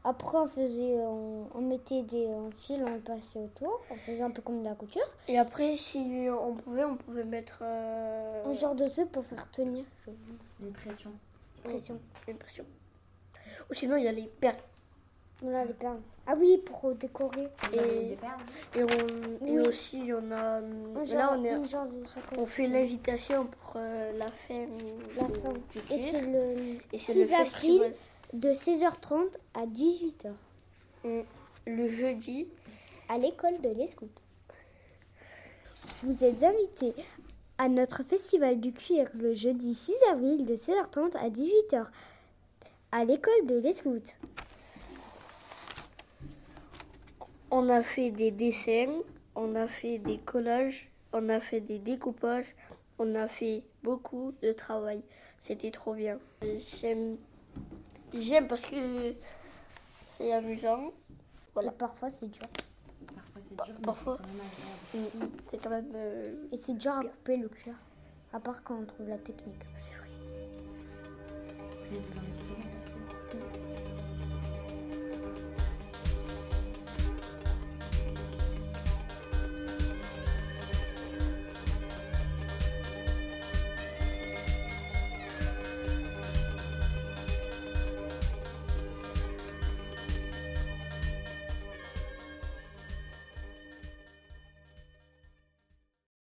Après, 0.06 0.36
on 0.36 0.48
faisait, 0.48 0.96
on, 0.98 1.48
on 1.54 1.60
mettait 1.62 2.02
des 2.02 2.26
un 2.28 2.50
fil, 2.50 2.84
on 2.84 3.00
passait 3.00 3.38
autour, 3.38 3.80
on 3.90 3.94
faisait 3.94 4.22
un 4.22 4.30
peu 4.30 4.42
comme 4.42 4.60
de 4.62 4.68
la 4.68 4.74
couture. 4.74 5.06
Et 5.28 5.38
après, 5.38 5.76
si 5.78 6.26
on 6.30 6.52
pouvait, 6.54 6.84
on 6.84 6.96
pouvait 6.96 7.24
mettre 7.24 7.60
euh, 7.62 8.44
Un 8.44 8.52
genre 8.52 8.74
de 8.74 8.86
truc 8.88 9.10
pour 9.10 9.24
faire 9.24 9.50
tenir, 9.50 9.84
je 10.04 10.10
Une 10.64 10.72
pression. 10.72 11.10
pression. 11.62 11.98
une 12.28 12.36
pression. 12.36 12.64
Ou 13.70 13.74
sinon, 13.74 13.96
il 13.96 14.04
y 14.04 14.08
a 14.08 14.12
les 14.12 14.26
perles. 14.26 14.56
Voilà 15.40 15.64
les 15.64 15.72
perles. 15.74 16.00
Ah 16.26 16.34
oui, 16.38 16.58
pour 16.64 16.94
décorer. 16.94 17.48
Et- 17.72 18.16
Et, 18.78 18.82
on, 18.82 19.46
et 19.46 19.58
Oui. 19.58 19.66
aussi, 19.66 19.98
il 20.00 20.06
y 20.06 20.12
en 20.12 20.30
a. 20.30 20.58
Un 20.58 20.60
Là, 20.94 21.04
genre, 21.04 21.34
on, 21.38 21.44
est, 21.44 21.64
genre 21.64 21.86
on 22.38 22.46
fait 22.46 22.66
l'invitation 22.66 23.46
pour 23.46 23.74
euh, 23.76 24.12
la 24.18 24.26
fin, 24.28 24.66
La 25.18 25.28
de- 25.28 25.32
fin. 25.34 25.48
du 25.52 25.78
Et 25.90 25.98
c'est 25.98 26.20
le 26.22 26.76
Et 26.92 26.98
c'est 26.98 27.12
6 27.12 27.18
le 27.18 27.24
avril 27.34 27.44
festival. 27.46 27.94
De 28.32 28.50
16h30 28.50 29.28
à 29.54 29.66
18h 29.66 30.32
Mm. 31.04 31.20
Le 31.66 31.88
jeudi, 31.88 32.46
à 33.08 33.18
l'école 33.18 33.60
de 33.60 33.68
les 33.70 33.87
scouts. 33.87 34.08
Vous 36.02 36.24
êtes 36.24 36.42
invités 36.42 36.94
à 37.58 37.68
notre 37.68 38.02
festival 38.02 38.58
du 38.58 38.72
cuir 38.72 39.08
le 39.14 39.34
jeudi 39.34 39.74
6 39.74 39.94
avril 40.10 40.44
de 40.46 40.56
16h30 40.56 41.16
à 41.16 41.28
18h 41.28 41.87
à 42.92 43.04
l'école 43.04 43.46
de 43.46 43.58
les 43.58 43.72
scouts. 43.74 44.14
on 47.50 47.68
a 47.68 47.82
fait 47.82 48.10
des 48.10 48.30
dessins, 48.32 49.00
on 49.37 49.54
a 49.54 49.68
fait 49.68 49.98
des 49.98 50.18
collages, 50.18 50.90
on 51.12 51.28
a 51.28 51.38
fait 51.38 51.60
des 51.60 51.78
découpages, 51.78 52.52
on 52.98 53.14
a 53.14 53.28
fait 53.28 53.62
beaucoup 53.84 54.32
de 54.42 54.52
travail. 54.52 55.02
C'était 55.38 55.70
trop 55.70 55.94
bien. 55.94 56.18
J'aime, 56.42 57.16
j'aime 58.22 58.48
parce 58.48 58.62
que 58.66 59.14
c'est 60.16 60.33
amusant. 60.33 60.92
Voilà. 61.55 61.70
Et 61.72 61.74
parfois 61.74 62.11
c'est 62.11 62.27
dur. 62.29 62.42
Parfois 63.14 63.40
c'est 63.40 63.55
dur, 63.57 63.74
Parfois. 63.83 64.18
c'est 64.20 64.27
quand 64.27 64.35
même 64.35 64.46
agréable. 65.03 65.16
Mm, 65.20 65.24
mm. 65.24 65.31
C'est 65.48 65.62
quand 65.62 65.70
même. 65.70 65.92
euh, 65.94 66.46
Et 66.53 66.57
c'est 66.57 66.74
dur 66.77 66.92
à 66.92 67.03
couper 67.05 67.37
le 67.37 67.48
cuir. 67.48 67.74
À 68.33 68.40
part 68.40 68.62
quand 68.64 68.77
on 68.77 68.85
trouve 68.85 69.09
la 69.09 69.18
technique. 69.18 69.62
c'est 69.79 69.92
vrai. 69.92 70.09